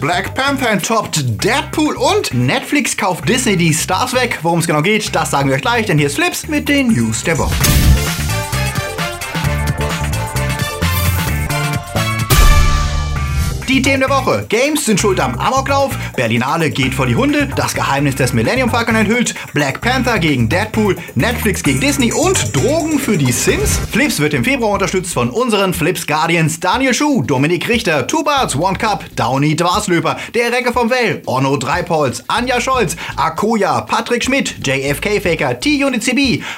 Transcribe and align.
Black 0.00 0.34
Panther 0.34 0.80
toppt 0.80 1.44
Deadpool 1.44 1.94
und 1.96 2.32
Netflix 2.32 2.96
kauft 2.96 3.28
Disney 3.28 3.56
die 3.56 3.74
Stars 3.74 4.14
weg. 4.14 4.38
Worum 4.40 4.60
es 4.60 4.66
genau 4.66 4.80
geht, 4.80 5.14
das 5.14 5.30
sagen 5.30 5.50
wir 5.50 5.56
euch 5.56 5.62
gleich, 5.62 5.86
denn 5.86 5.98
hier 5.98 6.06
ist 6.06 6.16
Flips 6.16 6.48
mit 6.48 6.68
den 6.70 6.88
News 6.88 7.22
der 7.22 7.36
Woche. 7.36 7.54
Die 13.70 13.82
Themen 13.82 14.00
der 14.00 14.10
Woche. 14.10 14.46
Games 14.48 14.84
sind 14.84 14.98
schuld 14.98 15.20
am 15.20 15.38
Amoklauf, 15.38 15.96
Berlinale 16.16 16.70
geht 16.70 16.92
vor 16.92 17.06
die 17.06 17.14
Hunde, 17.14 17.48
das 17.54 17.72
Geheimnis 17.72 18.16
des 18.16 18.32
Millennium 18.32 18.68
Falcon 18.68 18.96
enthüllt, 18.96 19.36
Black 19.54 19.80
Panther 19.80 20.18
gegen 20.18 20.48
Deadpool, 20.48 20.96
Netflix 21.14 21.62
gegen 21.62 21.78
Disney 21.78 22.12
und 22.12 22.56
Drogen 22.56 22.98
für 22.98 23.16
die 23.16 23.30
Sims. 23.30 23.78
Flips 23.92 24.18
wird 24.18 24.34
im 24.34 24.42
Februar 24.42 24.72
unterstützt 24.72 25.14
von 25.14 25.30
unseren 25.30 25.72
Flips 25.72 26.04
Guardians 26.04 26.58
Daniel 26.58 26.92
Schuh, 26.92 27.22
Dominik 27.22 27.68
Richter, 27.68 28.08
Two 28.08 28.24
Barts, 28.24 28.56
One 28.56 28.76
Cup, 28.76 29.04
Downey 29.14 29.54
Dwarslöper, 29.54 30.16
der 30.34 30.50
Recke 30.50 30.72
vom 30.72 30.90
Well, 30.90 31.22
Onno 31.26 31.56
Dreipolz, 31.56 32.24
Anja 32.26 32.60
Scholz, 32.60 32.96
Akoya, 33.14 33.82
Patrick 33.82 34.24
Schmidt, 34.24 34.66
JFK 34.66 35.20
Faker, 35.20 35.60
T-Unit 35.60 36.02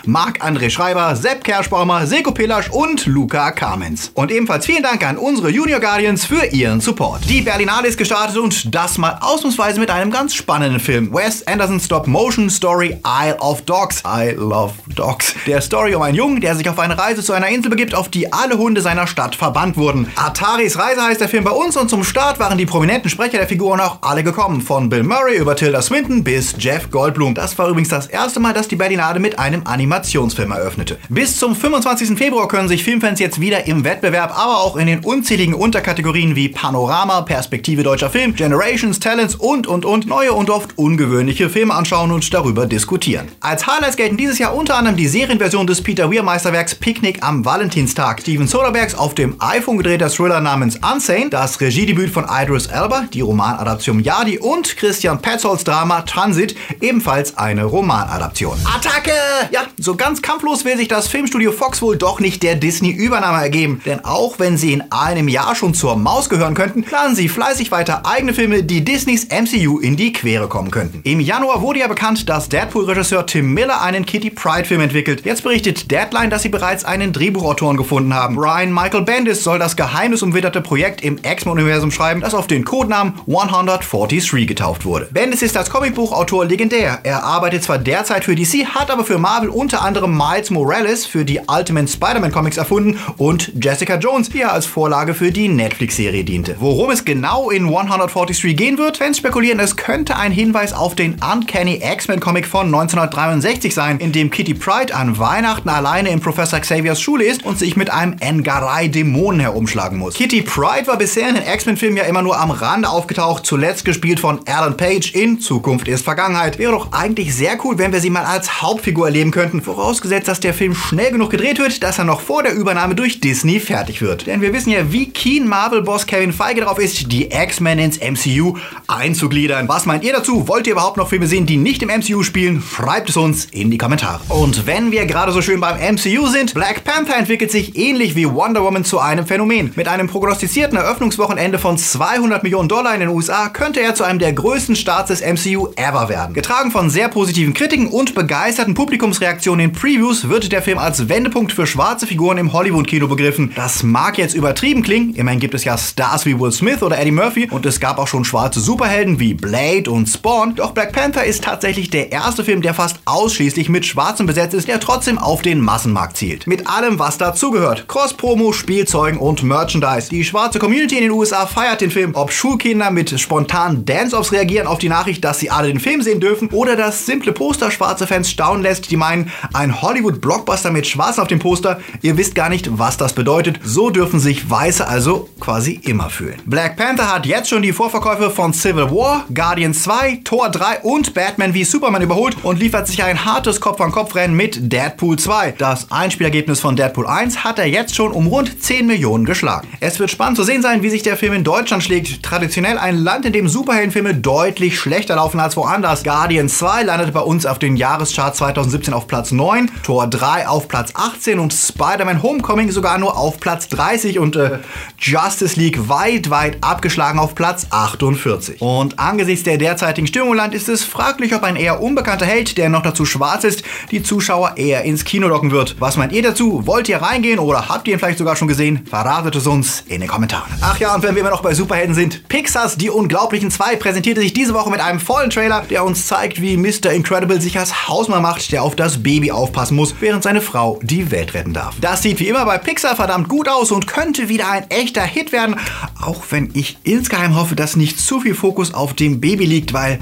Marc-André 0.06 0.70
Schreiber, 0.70 1.15
Sepp 1.15 1.45
Kerschbaumer, 1.45 2.06
Seko 2.06 2.32
Pillasch 2.32 2.70
und 2.70 3.04
Luca 3.04 3.51
Kamens. 3.51 4.12
Und 4.15 4.32
ebenfalls 4.32 4.65
vielen 4.65 4.82
Dank 4.82 5.06
an 5.06 5.18
unsere 5.18 5.51
Junior 5.51 5.79
Guardians 5.79 6.24
für 6.24 6.46
ihren 6.46 6.80
Support. 6.80 7.02
Support. 7.02 7.29
Die 7.29 7.42
Berlinale 7.42 7.88
ist 7.88 7.98
gestartet 7.98 8.37
und 8.37 8.73
das 8.73 8.97
mal 8.97 9.19
ausnahmsweise 9.20 9.80
mit 9.80 9.91
einem 9.91 10.12
ganz 10.12 10.34
spannenden 10.34 10.79
Film. 10.79 11.12
Wes 11.12 11.45
Anderson 11.48 11.80
Stop-Motion 11.80 12.48
Story 12.48 12.97
Isle 13.05 13.38
of 13.41 13.62
Dogs. 13.62 14.05
I 14.06 14.34
love 14.37 14.74
Dogs. 14.95 15.34
Der 15.48 15.60
Story 15.60 15.96
um 15.96 16.02
einen 16.02 16.15
Jungen, 16.15 16.41
der 16.41 16.55
sich 16.55 16.69
auf 16.69 16.79
eine 16.79 16.96
Reise 16.96 17.24
zu 17.24 17.33
einer 17.33 17.48
Insel 17.48 17.70
begibt, 17.70 17.96
auf 17.96 18.09
die 18.09 18.33
alle 18.33 18.57
Hunde 18.57 18.83
seiner 18.83 19.09
Stadt 19.09 19.34
verbannt 19.34 19.77
wurden. 19.77 20.12
Ataris 20.15 20.79
Reise 20.79 21.02
heißt 21.02 21.20
der 21.20 21.29
Film 21.29 21.43
bei 21.43 21.51
uns 21.51 21.77
und 21.77 21.91
zum 21.91 22.05
Start 22.05 22.38
waren 22.38 22.57
die 22.57 22.66
prominenten 22.66 23.10
Sprecher 23.10 23.38
der 23.38 23.48
Figuren 23.48 23.80
auch 23.80 23.98
alle 24.02 24.23
gekommen. 24.23 24.60
Von 24.60 24.88
Bill 24.88 25.02
Murray 25.02 25.38
über 25.38 25.57
Tilda 25.57 25.82
Swinton 25.82 26.23
bis 26.23 26.55
Jeff 26.57 26.88
Goldblum. 26.88 27.35
Das 27.35 27.59
war 27.59 27.69
übrigens 27.69 27.88
das 27.88 28.07
erste 28.07 28.38
Mal, 28.38 28.52
dass 28.52 28.69
die 28.69 28.76
Berlinale 28.76 29.19
mit 29.19 29.41
einem 29.41 29.63
Animationsfilm 29.65 30.52
eröffnete. 30.52 30.98
Bis 31.09 31.37
zum 31.37 31.57
25. 31.57 32.16
Februar 32.16 32.46
können 32.46 32.69
sich 32.69 32.85
Filmfans 32.85 33.19
jetzt 33.19 33.41
wieder 33.41 33.66
im 33.66 33.82
Wettbewerb, 33.82 34.38
aber 34.38 34.60
auch 34.60 34.76
in 34.76 34.87
den 34.87 35.01
unzähligen 35.01 35.54
Unterkategorien 35.54 36.37
wie 36.37 36.48
Panorama 36.48 36.91
Panorama, 36.93 37.23
Perspektive 37.23 37.82
deutscher 37.82 38.10
Film, 38.10 38.35
Generations, 38.35 39.01
Talents 39.01 39.35
und 39.35 39.66
und 39.66 39.87
und 39.87 40.07
neue 40.07 40.35
und 40.35 40.51
oft 40.51 40.76
ungewöhnliche 40.76 41.48
Filme 41.48 41.73
anschauen 41.73 42.12
und 42.12 42.35
darüber 42.35 42.66
diskutieren. 42.66 43.29
Als 43.40 43.66
Highlights 43.66 43.96
gelten 43.96 44.18
dieses 44.18 44.38
Jahr 44.38 44.54
unter 44.54 44.76
anderem 44.76 44.98
die 44.98 45.09
Serienversion 45.09 45.66
des 45.66 45.80
Peter 45.80 46.13
Weir 46.13 46.23
Meisterwerks 46.23 46.74
Picknick 46.74 47.23
am 47.23 47.46
Valentinstag, 47.46 48.20
Steven 48.20 48.46
Soderbergs 48.46 48.95
auf 48.95 49.15
dem 49.15 49.37
iPhone 49.38 49.79
gedrehter 49.79 50.10
Thriller 50.10 50.43
namens 50.43 50.79
Unsane, 50.82 51.30
das 51.30 51.63
Regiedebüt 51.63 52.10
von 52.10 52.26
Idris 52.29 52.66
Elba, 52.66 53.04
die 53.10 53.23
Romanadaption 53.23 54.01
Yadi 54.01 54.38
und 54.38 54.76
Christian 54.76 55.23
Petzolds 55.23 55.65
Drama 55.65 56.02
Transit, 56.02 56.54
ebenfalls 56.82 57.38
eine 57.38 57.65
Romanadaption. 57.65 58.59
Attacke! 58.66 59.13
Ja, 59.51 59.63
so 59.79 59.95
ganz 59.95 60.20
kampflos 60.20 60.66
will 60.66 60.76
sich 60.76 60.88
das 60.88 61.09
Filmstudio 61.09 61.52
Fox 61.52 61.80
wohl 61.80 61.96
doch 61.96 62.20
nicht 62.20 62.43
der 62.43 62.54
Disney-Übernahme 62.57 63.38
ergeben, 63.38 63.80
denn 63.87 64.04
auch 64.04 64.38
wenn 64.38 64.59
sie 64.59 64.75
in 64.75 64.84
einem 64.93 65.28
Jahr 65.28 65.54
schon 65.54 65.72
zur 65.72 65.97
Maus 65.97 66.28
gehören 66.28 66.53
könnten, 66.53 66.81
planen 66.83 67.15
sie 67.15 67.28
fleißig 67.28 67.71
weiter 67.71 68.06
eigene 68.06 68.34
Filme, 68.34 68.62
die 68.62 68.84
Disneys 68.84 69.28
MCU 69.28 69.78
in 69.78 69.97
die 69.97 70.12
Quere 70.12 70.49
kommen 70.49 70.71
könnten. 70.71 71.00
Im 71.05 71.21
Januar 71.21 71.62
wurde 71.62 71.81
ja 71.81 71.88
bekannt, 71.88 72.28
dass 72.28 72.49
Deadpool-Regisseur 72.49 73.27
Tim 73.27 73.53
Miller 73.55 73.83
einen 73.83 74.06
Kitty 74.06 74.31
Pride-Film 74.31 74.81
entwickelt. 74.81 75.25
Jetzt 75.25 75.43
berichtet 75.43 75.91
Deadline, 75.91 76.31
dass 76.31 76.43
sie 76.43 76.49
bereits 76.49 76.84
einen 76.84 77.12
Drehbuchautoren 77.12 77.77
gefunden 77.77 78.15
haben. 78.15 78.37
Brian 78.37 78.72
Michael 78.72 79.03
Bendis 79.03 79.43
soll 79.44 79.59
das 79.59 79.77
geheimnisumwitterte 79.77 80.60
Projekt 80.60 81.03
im 81.03 81.19
X-Men-Universum 81.22 81.91
schreiben, 81.91 82.21
das 82.21 82.34
auf 82.34 82.47
den 82.47 82.65
Codenamen 82.65 83.15
143 83.27 84.47
getauft 84.47 84.84
wurde. 84.84 85.09
Bendis 85.10 85.43
ist 85.43 85.56
als 85.56 85.71
Comicbuchautor 85.71 86.44
legendär. 86.44 87.00
Er 87.03 87.22
arbeitet 87.25 87.62
zwar 87.62 87.78
derzeit 87.78 88.25
für 88.25 88.34
DC, 88.34 88.66
hat 88.66 88.91
aber 88.91 89.05
für 89.05 89.19
Marvel 89.19 89.49
unter 89.49 89.83
anderem 89.83 90.16
Miles 90.16 90.50
Morales 90.50 91.06
für 91.06 91.25
die 91.25 91.41
Ultimate 91.47 91.88
Spider-Man 91.88 92.32
Comics 92.32 92.56
erfunden 92.56 92.98
und 93.16 93.53
Jessica 93.62 93.97
Jones, 93.97 94.28
die 94.31 94.41
er 94.41 94.53
als 94.53 94.66
Vorlage 94.66 95.15
für 95.15 95.32
die 95.32 95.48
Netflix-Serie 95.48 96.25
diente. 96.25 96.56
Worum 96.75 96.91
es 96.91 97.05
genau 97.05 97.50
in 97.50 97.66
143 97.66 98.56
gehen 98.56 98.78
wird, 98.78 98.97
Fans 98.97 99.19
spekulieren, 99.19 99.60
es 99.60 99.77
könnte 99.77 100.16
ein 100.16 100.33
Hinweis 100.33 100.72
auf 100.72 100.94
den 100.94 101.16
Uncanny 101.22 101.83
X-Men 101.84 102.19
Comic 102.19 102.47
von 102.47 102.65
1963 102.65 103.75
sein, 103.75 103.99
in 103.99 104.10
dem 104.10 104.31
Kitty 104.31 104.55
Pride 104.55 104.94
an 104.94 105.19
Weihnachten 105.19 105.69
alleine 105.69 106.09
in 106.09 106.21
Professor 106.21 106.59
Xaviers 106.59 106.99
Schule 106.99 107.25
ist 107.25 107.44
und 107.44 107.59
sich 107.59 107.77
mit 107.77 107.91
einem 107.91 108.16
Engarei-Dämonen 108.21 109.38
herumschlagen 109.38 109.99
muss. 109.99 110.15
Kitty 110.15 110.41
Pride 110.41 110.87
war 110.87 110.97
bisher 110.97 111.28
in 111.28 111.34
den 111.34 111.44
X-Men-Filmen 111.47 111.99
ja 111.99 112.05
immer 112.05 112.22
nur 112.22 112.41
am 112.41 112.50
Rande 112.50 112.89
aufgetaucht, 112.89 113.44
zuletzt 113.44 113.84
gespielt 113.84 114.19
von 114.19 114.41
Alan 114.47 114.78
Page 114.78 115.12
in 115.12 115.41
Zukunft 115.41 115.89
ist 115.89 116.04
Vergangenheit. 116.04 116.59
Wäre 116.59 116.72
doch 116.72 116.91
eigentlich 116.93 117.34
sehr 117.34 117.59
cool, 117.66 117.77
wenn 117.77 117.93
wir 117.93 118.00
sie 118.00 118.09
mal 118.09 118.25
als 118.25 118.62
Hauptfigur 118.62 119.09
erleben 119.09 119.31
könnten, 119.31 119.60
vorausgesetzt, 119.60 120.27
dass 120.27 120.41
der 120.41 120.54
Film 120.54 120.75
schnell 120.75 121.12
genug 121.12 121.28
gedreht 121.28 121.59
wird, 121.59 121.83
dass 121.83 121.99
er 121.99 122.04
noch 122.04 122.22
vor 122.22 122.43
der 122.43 122.54
Übernahme 122.54 122.94
durch 122.94 123.21
Disney 123.21 123.60
fertig 123.60 124.00
wird. 124.00 124.27
Denn 124.27 124.41
wir 124.41 124.54
wissen 124.54 124.71
ja, 124.71 124.91
wie 124.91 125.10
keen 125.10 125.47
Marvel-Boss 125.47 126.06
Kevin 126.06 126.33
Feige 126.33 126.61
Darauf 126.62 126.78
ist, 126.78 127.10
die 127.10 127.28
X-Men 127.28 127.80
ins 127.80 127.98
MCU 127.98 128.56
einzugliedern. 128.86 129.68
Was 129.68 129.84
meint 129.84 130.04
ihr 130.04 130.12
dazu? 130.12 130.46
Wollt 130.46 130.68
ihr 130.68 130.74
überhaupt 130.74 130.96
noch 130.96 131.08
Filme 131.08 131.26
sehen, 131.26 131.44
die 131.44 131.56
nicht 131.56 131.82
im 131.82 131.88
MCU 131.88 132.22
spielen? 132.22 132.62
Schreibt 132.62 133.10
es 133.10 133.16
uns 133.16 133.46
in 133.46 133.72
die 133.72 133.78
Kommentare. 133.78 134.20
Und 134.28 134.64
wenn 134.64 134.92
wir 134.92 135.04
gerade 135.06 135.32
so 135.32 135.42
schön 135.42 135.60
beim 135.60 135.76
MCU 135.76 136.28
sind, 136.28 136.54
Black 136.54 136.84
Panther 136.84 137.16
entwickelt 137.16 137.50
sich 137.50 137.76
ähnlich 137.76 138.14
wie 138.14 138.28
Wonder 138.28 138.62
Woman 138.62 138.84
zu 138.84 139.00
einem 139.00 139.26
Phänomen. 139.26 139.72
Mit 139.74 139.88
einem 139.88 140.06
prognostizierten 140.06 140.78
Eröffnungswochenende 140.78 141.58
von 141.58 141.76
200 141.76 142.44
Millionen 142.44 142.68
Dollar 142.68 142.94
in 142.94 143.00
den 143.00 143.08
USA 143.08 143.48
könnte 143.48 143.80
er 143.80 143.96
zu 143.96 144.04
einem 144.04 144.20
der 144.20 144.32
größten 144.32 144.76
Starts 144.76 145.08
des 145.08 145.20
MCU 145.20 145.70
ever 145.74 146.08
werden. 146.08 146.32
Getragen 146.32 146.70
von 146.70 146.90
sehr 146.90 147.08
positiven 147.08 147.54
Kritiken 147.54 147.88
und 147.88 148.14
begeisterten 148.14 148.74
Publikumsreaktionen 148.74 149.64
in 149.66 149.72
Previews 149.72 150.28
wird 150.28 150.52
der 150.52 150.62
Film 150.62 150.78
als 150.78 151.08
Wendepunkt 151.08 151.50
für 151.50 151.66
schwarze 151.66 152.06
Figuren 152.06 152.38
im 152.38 152.52
Hollywood-Kino 152.52 153.08
begriffen. 153.08 153.50
Das 153.56 153.82
mag 153.82 154.16
jetzt 154.16 154.34
übertrieben 154.34 154.82
klingen, 154.82 155.16
immerhin 155.16 155.40
gibt 155.40 155.54
es 155.54 155.64
ja 155.64 155.76
Stars 155.76 156.24
wie 156.24 156.38
Will 156.38 156.51
Smith 156.52 156.82
oder 156.82 156.98
Eddie 156.98 157.10
Murphy 157.10 157.48
und 157.50 157.66
es 157.66 157.80
gab 157.80 157.98
auch 157.98 158.06
schon 158.06 158.24
schwarze 158.24 158.60
Superhelden 158.60 159.18
wie 159.18 159.34
Blade 159.34 159.90
und 159.90 160.06
Spawn. 160.06 160.54
Doch 160.54 160.72
Black 160.72 160.92
Panther 160.92 161.24
ist 161.24 161.44
tatsächlich 161.44 161.90
der 161.90 162.12
erste 162.12 162.44
Film, 162.44 162.62
der 162.62 162.74
fast 162.74 163.00
ausschließlich 163.04 163.68
mit 163.68 163.86
Schwarzen 163.86 164.26
besetzt 164.26 164.54
ist, 164.54 164.68
der 164.68 164.80
trotzdem 164.80 165.18
auf 165.18 165.42
den 165.42 165.60
Massenmarkt 165.60 166.16
zielt. 166.16 166.46
Mit 166.46 166.66
allem, 166.66 166.98
was 166.98 167.18
dazugehört. 167.18 167.88
Cross-Promo, 167.88 168.52
Spielzeugen 168.52 169.18
und 169.18 169.42
Merchandise. 169.42 170.08
Die 170.10 170.24
schwarze 170.24 170.58
Community 170.58 170.96
in 170.96 171.02
den 171.02 171.10
USA 171.10 171.46
feiert 171.46 171.80
den 171.80 171.91
Film, 171.91 172.14
ob 172.14 172.32
Schulkinder 172.32 172.91
mit 172.91 173.18
spontanen 173.18 173.84
Dance-Offs 173.84 174.32
reagieren 174.32 174.66
auf 174.66 174.78
die 174.78 174.88
Nachricht, 174.88 175.24
dass 175.24 175.38
sie 175.38 175.50
alle 175.50 175.68
den 175.68 175.80
Film 175.80 176.02
sehen 176.02 176.20
dürfen 176.20 176.48
oder 176.48 176.76
das 176.76 177.06
simple 177.06 177.32
Poster 177.32 177.70
schwarze 177.70 178.06
Fans 178.06 178.30
staunen 178.30 178.62
lässt, 178.62 178.91
die 178.91 178.96
meinen, 178.96 179.30
ein 179.52 179.80
Hollywood-Blockbuster 179.82 180.70
mit 180.70 180.86
Schwarzen 180.86 181.20
auf 181.22 181.28
dem 181.28 181.38
Poster, 181.38 181.80
ihr 182.02 182.16
wisst 182.16 182.34
gar 182.34 182.48
nicht, 182.48 182.78
was 182.78 182.96
das 182.96 183.12
bedeutet. 183.12 183.60
So 183.64 183.91
dürfen 183.91 184.20
sich 184.20 184.48
Weiße 184.48 184.86
also 184.86 185.28
quasi 185.41 185.80
immer 185.82 186.10
fühlen. 186.10 186.41
Black 186.44 186.76
Panther 186.76 187.12
hat 187.14 187.25
jetzt 187.25 187.50
schon 187.50 187.62
die 187.62 187.72
Vorverkäufe 187.72 188.28
von 188.28 188.53
Civil 188.53 188.91
War, 188.91 189.25
Guardians 189.32 189.84
2, 189.84 190.22
Thor 190.25 190.48
3 190.48 190.80
und 190.80 191.14
Batman 191.14 191.54
wie 191.54 191.62
Superman 191.62 192.03
überholt 192.03 192.36
und 192.42 192.58
liefert 192.58 192.88
sich 192.88 193.04
ein 193.04 193.25
hartes 193.25 193.60
Kopf-an-Kopf-Rennen 193.60 194.36
mit 194.36 194.72
Deadpool 194.72 195.19
2. 195.19 195.54
Das 195.58 195.92
Einspielergebnis 195.92 196.58
von 196.58 196.75
Deadpool 196.75 197.06
1 197.06 197.44
hat 197.44 197.60
er 197.60 197.66
jetzt 197.66 197.94
schon 197.94 198.10
um 198.10 198.26
rund 198.26 198.60
10 198.60 198.88
Millionen 198.88 199.25
geschlagen. 199.25 199.69
Es 199.78 200.00
wird 200.00 200.10
spannend 200.10 200.36
zu 200.36 200.42
sehen 200.42 200.62
sein, 200.62 200.82
wie 200.82 200.91
sich 200.91 201.04
der 201.04 201.16
Film 201.16 201.32
in 201.32 201.44
Deutschland 201.44 201.84
schlägt. 201.84 202.25
Traditionell 202.25 202.76
ein 202.76 202.97
Land, 202.97 203.24
in 203.24 203.32
dem 203.32 203.47
Superheldenfilme 203.47 204.16
deutlich 204.16 204.80
schlechter 204.80 205.14
laufen 205.14 205.38
als 205.38 205.56
woanders. 205.56 206.03
Guardians 206.03 206.59
2 206.59 206.82
landete 206.82 207.12
bei 207.12 207.20
uns 207.20 207.47
auf 207.47 207.60
den 207.60 207.76
Jahreschart 207.76 208.34
2017 208.34 208.92
auf 208.94 209.06
Platz 209.06 209.30
9, 209.30 209.70
Thor 209.84 210.09
3 210.09 210.48
auf 210.48 210.66
Platz 210.66 210.91
18 210.94 211.38
und 211.38 211.53
Spider-Man 211.53 212.20
Homecoming 212.20 212.72
sogar 212.72 212.98
nur 212.98 213.16
auf 213.16 213.38
Platz 213.38 213.69
30 213.69 214.19
und 214.19 214.34
äh, 214.34 214.59
Justice 214.98 215.59
League 215.59 215.88
weit 215.88 216.31
weltweit 216.32 216.56
abgeschlagen 216.62 217.19
auf 217.19 217.34
Platz 217.34 217.66
48. 217.70 218.60
Und 218.60 218.98
angesichts 218.98 219.45
der 219.45 219.59
derzeitigen 219.59 220.06
Stimmung 220.06 220.30
im 220.30 220.36
Land 220.36 220.54
ist 220.54 220.68
es 220.68 220.83
fraglich, 220.83 221.34
ob 221.34 221.42
ein 221.42 221.56
eher 221.56 221.83
unbekannter 221.83 222.24
Held, 222.24 222.56
der 222.56 222.71
noch 222.71 222.83
dazu 222.83 223.04
schwarz 223.04 223.45
ist, 223.45 223.62
die 223.91 224.03
Zuschauer 224.03 224.56
eher 224.56 224.83
ins 224.84 225.04
Kino 225.04 225.28
locken 225.28 225.51
wird. 225.51 225.77
Was 225.78 225.98
meint 225.98 226.12
ihr 226.12 226.22
dazu? 226.22 226.66
Wollt 226.66 226.89
ihr 226.89 227.03
reingehen 227.03 227.39
oder 227.39 227.68
habt 227.68 227.86
ihr 227.86 227.95
ihn 227.95 227.98
vielleicht 227.98 228.18
sogar 228.18 228.34
schon 228.36 228.48
gesehen? 228.48 228.86
Verratet 228.89 229.36
es 229.36 229.47
uns 229.47 229.84
in 229.89 230.01
den 230.01 230.09
Kommentaren. 230.09 230.51
Ach 230.62 230.78
ja, 230.78 230.95
und 230.95 231.03
wenn 231.03 231.15
wir 231.15 231.21
immer 231.21 231.30
noch 231.30 231.42
bei 231.42 231.53
Superhelden 231.53 231.95
sind, 231.95 232.27
Pixars 232.28 232.78
Die 232.78 232.89
Unglaublichen 232.89 233.51
2 233.51 233.77
präsentierte 233.77 234.22
sich 234.22 234.33
diese 234.33 234.54
Woche 234.54 234.71
mit 234.71 234.80
einem 234.80 235.01
vollen 235.01 235.28
Trailer, 235.28 235.62
der 235.68 235.84
uns 235.84 236.06
zeigt, 236.06 236.41
wie 236.41 236.56
Mr. 236.56 236.92
Incredible 236.92 237.41
sich 237.42 237.59
als 237.59 237.89
Hausmann 237.89 238.22
macht, 238.22 238.53
der 238.53 238.62
auf 238.62 238.74
das 238.74 239.03
Baby 239.03 239.33
aufpassen 239.33 239.77
muss, 239.77 239.95
während 240.01 240.22
seine 240.22 240.41
Frau 240.41 240.80
die 240.83 241.10
Welt 241.10 241.34
retten 241.34 241.53
darf. 241.53 241.74
Das 241.80 242.01
sieht 242.01 242.21
wie 242.21 242.28
immer 242.28 242.47
bei 242.47 242.56
Pixar 242.56 242.97
verdammt 242.97 243.28
gut 243.28 243.48
aus 243.48 243.71
und 243.71 243.86
könnte 243.86 244.30
wieder 244.30 244.51
ein 244.51 244.71
echter 244.71 245.03
Hit 245.03 245.33
werden, 245.33 245.56
auch 246.03 246.25
wenn 246.31 246.51
ich 246.54 246.78
insgeheim 246.84 247.37
hoffe, 247.37 247.57
dass 247.57 247.77
nicht 247.77 247.99
zu 247.99 248.21
viel 248.21 248.34
Fokus 248.34 248.75
auf 248.75 248.95
dem 248.95 249.21
Baby 249.21 249.47
liegt, 249.47 249.72
weil 249.72 249.99